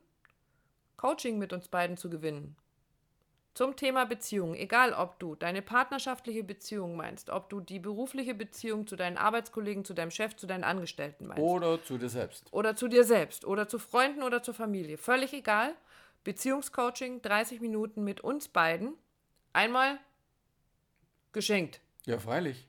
Coaching 0.96 1.38
mit 1.38 1.52
uns 1.52 1.68
beiden 1.68 1.98
zu 1.98 2.08
gewinnen. 2.08 2.56
Zum 3.52 3.76
Thema 3.76 4.06
Beziehung, 4.06 4.54
egal 4.54 4.94
ob 4.94 5.18
du 5.18 5.34
deine 5.34 5.60
partnerschaftliche 5.60 6.44
Beziehung 6.44 6.96
meinst, 6.96 7.28
ob 7.28 7.50
du 7.50 7.60
die 7.60 7.78
berufliche 7.78 8.34
Beziehung 8.34 8.86
zu 8.86 8.96
deinen 8.96 9.18
Arbeitskollegen, 9.18 9.84
zu 9.84 9.92
deinem 9.92 10.10
Chef, 10.10 10.34
zu 10.34 10.46
deinen 10.46 10.64
Angestellten 10.64 11.26
meinst. 11.26 11.42
Oder 11.42 11.82
zu 11.82 11.98
dir 11.98 12.08
selbst. 12.08 12.46
Oder 12.52 12.74
zu 12.74 12.88
dir 12.88 13.04
selbst. 13.04 13.44
Oder 13.44 13.68
zu 13.68 13.78
Freunden 13.78 14.22
oder 14.22 14.42
zur 14.42 14.54
Familie. 14.54 14.96
Völlig 14.96 15.34
egal. 15.34 15.74
Beziehungscoaching, 16.24 17.20
30 17.20 17.60
Minuten 17.60 18.02
mit 18.02 18.22
uns 18.22 18.48
beiden. 18.48 18.94
Einmal 19.52 19.98
geschenkt. 21.32 21.80
Ja, 22.06 22.18
freilich. 22.18 22.66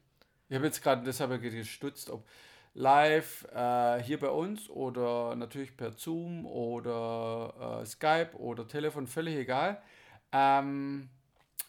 Ich 0.50 0.56
habe 0.56 0.66
jetzt 0.66 0.82
gerade 0.82 1.04
deshalb 1.04 1.42
gestutzt, 1.42 2.10
ob 2.10 2.26
live 2.74 3.46
äh, 3.54 4.02
hier 4.02 4.20
bei 4.20 4.30
uns 4.30 4.70
oder 4.70 5.36
natürlich 5.36 5.76
per 5.76 5.92
Zoom 5.94 6.46
oder 6.46 7.82
äh, 7.82 7.86
Skype 7.86 8.36
oder 8.36 8.68
Telefon, 8.68 9.08
völlig 9.08 9.36
egal. 9.36 9.82
Ähm, 10.32 11.10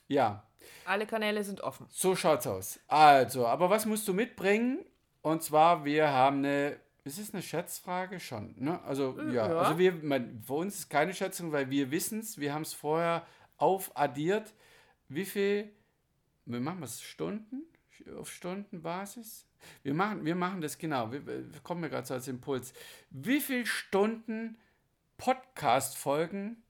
ja. 0.08 0.42
Alle 0.84 1.06
Kanäle 1.06 1.42
sind 1.44 1.60
offen. 1.60 1.86
So 1.90 2.16
schaut's 2.16 2.46
aus. 2.46 2.80
Also, 2.88 3.46
aber 3.46 3.70
was 3.70 3.86
musst 3.86 4.06
du 4.08 4.14
mitbringen? 4.14 4.84
Und 5.22 5.42
zwar, 5.42 5.84
wir 5.84 6.10
haben 6.10 6.38
eine. 6.38 6.76
Ist 7.02 7.18
es 7.18 7.32
eine 7.32 7.42
Schätzfrage? 7.42 8.20
Schon, 8.20 8.54
ne? 8.58 8.82
Also, 8.84 9.18
äh, 9.18 9.32
ja. 9.32 9.48
ja. 9.48 9.58
Also, 9.58 9.78
wir, 9.78 9.92
mein, 9.92 10.42
für 10.46 10.54
uns 10.54 10.80
ist 10.80 10.90
keine 10.90 11.14
Schätzung, 11.14 11.52
weil 11.52 11.70
wir 11.70 11.90
wissen 11.90 12.20
es. 12.20 12.38
Wir 12.38 12.52
haben 12.52 12.62
es 12.62 12.74
vorher 12.74 13.26
aufaddiert. 13.56 14.54
Wie 15.08 15.24
viel. 15.24 15.72
Wir 16.44 16.60
machen 16.60 16.82
es 16.82 17.02
Stunden? 17.02 17.62
Auf 18.18 18.32
Stundenbasis? 18.32 19.46
Wir 19.82 19.92
machen, 19.92 20.24
wir 20.24 20.34
machen 20.34 20.60
das 20.60 20.78
genau. 20.78 21.12
Wir, 21.12 21.26
wir 21.26 21.44
kommen 21.62 21.82
mir 21.82 21.90
gerade 21.90 22.06
so 22.06 22.14
als 22.14 22.28
Impuls. 22.28 22.72
Wie 23.10 23.40
viele 23.40 23.66
Stunden 23.66 24.56
Podcast-Folgen 25.18 26.62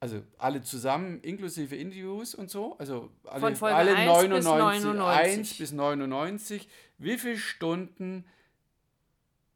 also 0.00 0.22
alle 0.36 0.62
zusammen, 0.62 1.20
inklusive 1.22 1.74
Interviews 1.74 2.34
und 2.34 2.50
so, 2.50 2.78
also 2.78 3.10
alle, 3.24 3.56
Von 3.56 3.68
alle 3.68 3.94
99, 3.94 4.36
bis 4.36 4.44
99. 4.44 5.38
1 5.38 5.58
bis 5.58 5.72
99, 5.72 6.68
wie 6.98 7.18
viele 7.18 7.36
Stunden 7.36 8.24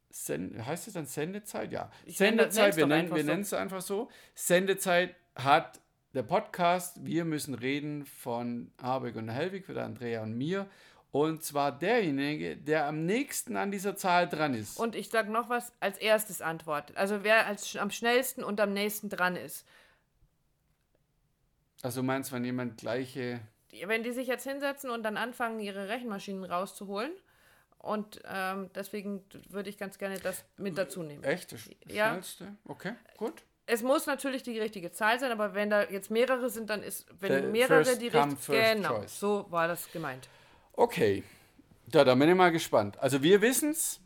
Send, 0.09 0.63
heißt 0.63 0.87
es 0.87 0.93
dann 0.93 1.07
Sendezeit? 1.07 1.71
Ja. 1.71 1.89
Ich 2.05 2.17
Sendezeit, 2.17 2.75
wir 2.75 2.85
nennen 2.85 3.41
es 3.41 3.53
einfach 3.53 3.81
so. 3.81 4.11
Sendezeit 4.35 5.15
hat 5.35 5.79
der 6.13 6.23
Podcast 6.23 7.03
Wir 7.05 7.25
müssen 7.25 7.55
reden 7.55 8.05
von 8.05 8.71
Habeck 8.81 9.15
und 9.15 9.29
Helwig, 9.29 9.65
für 9.65 9.81
Andrea 9.81 10.21
und 10.23 10.37
mir. 10.37 10.67
Und 11.11 11.43
zwar 11.43 11.71
derjenige, 11.77 12.57
der 12.57 12.87
am 12.87 13.05
nächsten 13.05 13.55
an 13.55 13.71
dieser 13.71 13.95
Zahl 13.95 14.27
dran 14.27 14.55
ist. 14.55 14.79
Und 14.79 14.95
ich 14.95 15.09
sage 15.09 15.31
noch 15.31 15.49
was 15.49 15.71
als 15.79 15.97
erstes 15.97 16.41
antwortet. 16.41 16.97
Also 16.97 17.23
wer 17.23 17.45
als, 17.45 17.75
am 17.75 17.91
schnellsten 17.91 18.43
und 18.43 18.59
am 18.59 18.73
nächsten 18.73 19.09
dran 19.09 19.35
ist. 19.35 19.67
Also 21.83 22.01
meinst 22.01 22.31
du, 22.31 22.35
wenn 22.35 22.45
jemand 22.45 22.77
gleiche. 22.77 23.41
Wenn 23.85 24.03
die 24.03 24.11
sich 24.11 24.27
jetzt 24.27 24.47
hinsetzen 24.47 24.89
und 24.89 25.03
dann 25.03 25.17
anfangen, 25.17 25.59
ihre 25.59 25.87
Rechenmaschinen 25.87 26.43
rauszuholen. 26.45 27.11
Und 27.77 28.21
ähm, 28.25 28.71
deswegen 28.73 29.23
würde 29.49 29.69
ich 29.69 29.77
ganz 29.77 29.97
gerne 29.97 30.17
das 30.17 30.45
mit 30.57 30.77
dazu 30.77 31.03
nehmen. 31.03 31.23
Echt? 31.23 31.51
Das 31.51 31.69
ja. 31.85 32.11
schnellste? 32.11 32.55
Okay, 32.65 32.93
gut. 33.17 33.43
Es 33.65 33.81
muss 33.81 34.05
natürlich 34.07 34.43
die 34.43 34.59
richtige 34.59 34.91
Zahl 34.91 35.19
sein, 35.19 35.31
aber 35.31 35.53
wenn 35.53 35.69
da 35.69 35.83
jetzt 35.83 36.11
mehrere 36.11 36.49
sind, 36.49 36.69
dann 36.69 36.83
ist, 36.83 37.05
wenn 37.19 37.43
The 37.43 37.47
mehrere 37.49 37.97
die 37.97 38.07
richtige. 38.07 38.73
Genau, 38.75 38.99
choice. 38.99 39.19
so 39.19 39.45
war 39.49 39.67
das 39.67 39.91
gemeint. 39.91 40.27
Okay. 40.73 41.23
Ja, 41.93 42.03
da 42.03 42.15
bin 42.15 42.29
ich 42.29 42.35
mal 42.35 42.51
gespannt. 42.51 42.99
Also 42.99 43.21
wir 43.23 43.41
wissen 43.41 43.71
es. 43.71 43.99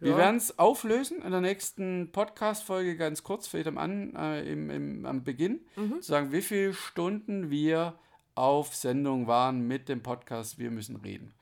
Wir 0.00 0.12
ja. 0.12 0.18
werden 0.18 0.36
es 0.36 0.58
auflösen 0.60 1.22
in 1.22 1.32
der 1.32 1.40
nächsten 1.40 2.12
Podcast-Folge 2.12 2.96
ganz 2.96 3.24
kurz, 3.24 3.48
vielleicht 3.48 3.66
am, 3.66 3.78
an, 3.78 4.14
äh, 4.14 4.42
im, 4.42 4.70
im, 4.70 5.06
am 5.06 5.24
Beginn, 5.24 5.60
mhm. 5.74 6.00
zu 6.00 6.08
sagen, 6.08 6.30
wie 6.30 6.42
viele 6.42 6.72
Stunden 6.72 7.50
wir 7.50 7.98
auf 8.36 8.76
Sendung 8.76 9.26
waren 9.26 9.66
mit 9.66 9.88
dem 9.88 10.00
Podcast 10.00 10.58
Wir 10.58 10.70
müssen 10.70 10.94
reden. 10.96 11.34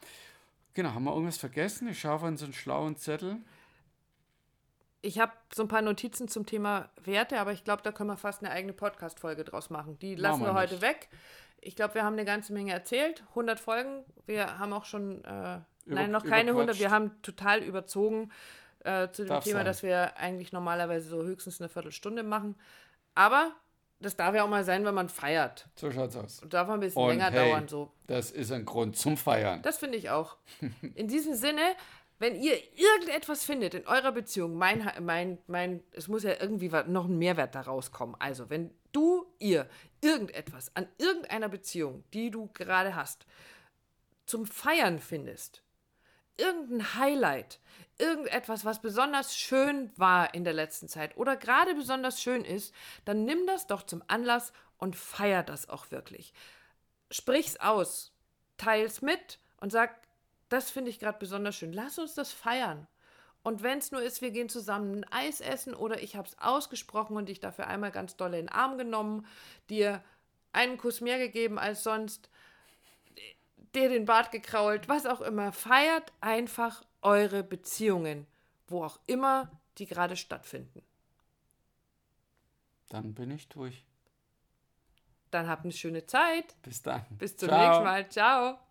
Genau, 0.73 0.95
haben 0.95 1.05
wir 1.05 1.13
irgendwas 1.13 1.37
vergessen? 1.37 1.89
Ich 1.89 2.01
schaue 2.01 2.15
auf 2.15 2.23
unseren 2.23 2.55
schlauen 2.55 2.97
Zettel. 2.97 3.37
Ich 5.03 5.19
habe 5.19 5.33
so 5.55 5.63
ein 5.63 5.69
paar 5.69 5.83
Notizen 5.83 6.29
zum 6.29 6.47
Thema 6.47 6.91
Werte, 7.05 7.39
aber 7.39 7.53
ich 7.53 7.65
glaube, 7.65 7.83
da 7.83 7.93
können 7.93 8.11
wir 8.11 8.17
fast 8.17 8.43
eine 8.43 8.51
eigene 8.51 8.73
Podcast-Folge 8.73 9.45
draus 9.45 9.71
machen. 9.71 9.99
Die 9.99 10.15
lassen 10.15 10.41
wir, 10.41 10.49
wir 10.49 10.55
heute 10.55 10.81
weg. 10.81 11.09
Ich 11.61 11.77
glaube, 11.77 11.95
wir 11.95 12.05
haben 12.05 12.15
eine 12.15 12.25
ganze 12.25 12.53
Menge 12.53 12.73
erzählt. 12.73 13.25
100 13.31 13.61
Folgen. 13.61 14.05
Wir 14.27 14.59
haben 14.59 14.73
auch 14.73 14.85
schon 14.85 15.25
äh, 15.25 15.61
Nein, 15.87 16.11
noch 16.11 16.25
keine 16.25 16.51
100. 16.51 16.79
Wir 16.79 16.91
haben 16.91 17.23
total 17.23 17.63
überzogen 17.63 18.31
äh, 18.85 19.11
zu 19.11 19.23
dem 19.23 19.29
darf 19.29 19.45
Thema, 19.45 19.59
sein. 19.59 19.67
dass 19.67 19.83
wir 19.83 20.17
eigentlich 20.17 20.53
normalerweise 20.53 21.09
so 21.09 21.23
höchstens 21.23 21.61
eine 21.61 21.69
Viertelstunde 21.69 22.23
machen. 22.23 22.57
Aber 23.15 23.53
das 24.01 24.17
darf 24.17 24.35
ja 24.35 24.45
auch 24.45 24.49
mal 24.49 24.65
sein, 24.65 24.85
wenn 24.85 24.95
man 24.95 25.09
feiert. 25.09 25.69
So 25.75 25.91
schaut's 25.91 26.17
aus. 26.17 26.43
Und 26.43 26.53
darf 26.53 26.69
ein 26.69 26.81
bisschen 26.81 27.03
Und 27.03 27.09
länger 27.09 27.31
hey, 27.31 27.51
dauern. 27.51 27.69
So. 27.69 27.93
Das 28.07 28.31
ist 28.31 28.53
ein 28.53 28.65
Grund 28.65 28.97
zum 28.97 29.17
Feiern. 29.17 29.63
Das 29.63 29.79
finde 29.79 29.97
ich 29.97 30.11
auch. 30.11 30.37
In 30.95 31.09
diesem 31.09 31.35
Sinne, 31.35 31.63
wenn 32.19 32.41
ihr 32.41 32.59
irgendetwas 32.75 33.45
findet 33.45 33.75
in 33.75 33.87
eurer 33.87 34.13
Beziehung, 34.13 34.55
mein, 34.55 34.91
mein, 35.01 35.39
mein, 35.47 35.83
es 35.93 36.09
muss 36.09 36.23
ja 36.23 36.41
irgendwie 36.41 36.69
noch 36.69 37.07
ein 37.07 37.19
Mehrwert 37.19 37.55
daraus 37.55 37.93
kommen. 37.93 38.17
Also, 38.19 38.49
wenn 38.49 38.71
du, 38.93 39.27
ihr, 39.39 39.69
irgendetwas 40.01 40.75
an 40.75 40.89
irgendeiner 40.99 41.49
Beziehung, 41.49 42.05
die 42.13 42.31
du 42.31 42.49
gerade 42.55 42.95
hast, 42.95 43.27
zum 44.25 44.47
Feiern 44.47 44.99
findest, 44.99 45.63
irgendein 46.37 46.95
Highlight, 46.95 47.61
irgendetwas, 47.99 48.65
was 48.65 48.81
besonders 48.81 49.37
schön 49.37 49.91
war 49.97 50.35
in 50.35 50.45
der 50.45 50.53
letzten 50.53 50.89
Zeit 50.89 51.17
oder 51.17 51.37
gerade 51.37 51.75
besonders 51.75 52.21
schön 52.21 52.45
ist, 52.45 52.75
dann 53.05 53.25
nimm 53.25 53.47
das 53.47 53.67
doch 53.67 53.83
zum 53.83 54.03
Anlass 54.07 54.53
und 54.79 54.97
feier 54.97 55.43
das 55.43 55.69
auch 55.69 55.91
wirklich. 55.91 56.33
Sprich's 57.11 57.57
aus, 57.59 58.13
teil's 58.57 59.03
mit 59.03 59.39
und 59.61 59.71
sag, 59.71 60.06
das 60.49 60.71
finde 60.71 60.91
ich 60.91 60.99
gerade 60.99 61.19
besonders 61.19 61.57
schön. 61.57 61.73
Lass 61.73 61.99
uns 61.99 62.15
das 62.15 62.33
feiern. 62.33 62.87
Und 63.43 63.63
wenn 63.63 63.79
es 63.79 63.93
nur 63.93 64.03
ist, 64.03 64.23
wir 64.23 64.33
gehen 64.33 64.49
zusammen 64.49 65.05
ein 65.05 65.13
Eis 65.13 65.41
essen 65.41 65.75
oder 65.75 66.03
ich 66.03 66.17
habe 66.17 66.27
es 66.27 66.39
ausgesprochen 66.39 67.17
und 67.17 67.29
dich 67.29 67.39
dafür 67.39 67.69
einmal 67.69 67.93
ganz 67.93 68.17
doll 68.17 68.35
in 68.35 68.47
den 68.47 68.49
Arm 68.49 68.77
genommen, 68.77 69.25
dir 69.71 70.03
einen 70.53 70.79
Kuss 70.79 71.01
mehr 71.01 71.19
gegeben 71.19 71.59
als 71.59 71.85
sonst, 71.85 72.29
dir 73.75 73.89
den 73.89 74.05
Bart 74.05 74.33
gekrault, 74.33 74.89
was 74.89 75.07
auch 75.07 75.21
immer. 75.21 75.53
Feiert 75.53 76.13
einfach 76.21 76.85
eure 77.03 77.45
Beziehungen, 77.45 78.27
wo 78.67 78.83
auch 78.83 78.99
immer 79.07 79.51
die 79.79 79.87
gerade 79.87 80.17
stattfinden. 80.17 80.83
Dann 82.89 83.15
bin 83.15 83.31
ich 83.31 83.49
durch. 83.49 83.85
Dann 85.31 85.49
habt 85.49 85.65
eine 85.65 85.73
schöne 85.73 86.07
Zeit. 86.07 86.61
Bis 86.63 86.83
dann. 86.83 87.05
Bis 87.11 87.37
zum 87.37 87.49
Ciao. 87.49 87.61
nächsten 87.61 87.85
Mal. 87.85 88.09
Ciao. 88.09 88.66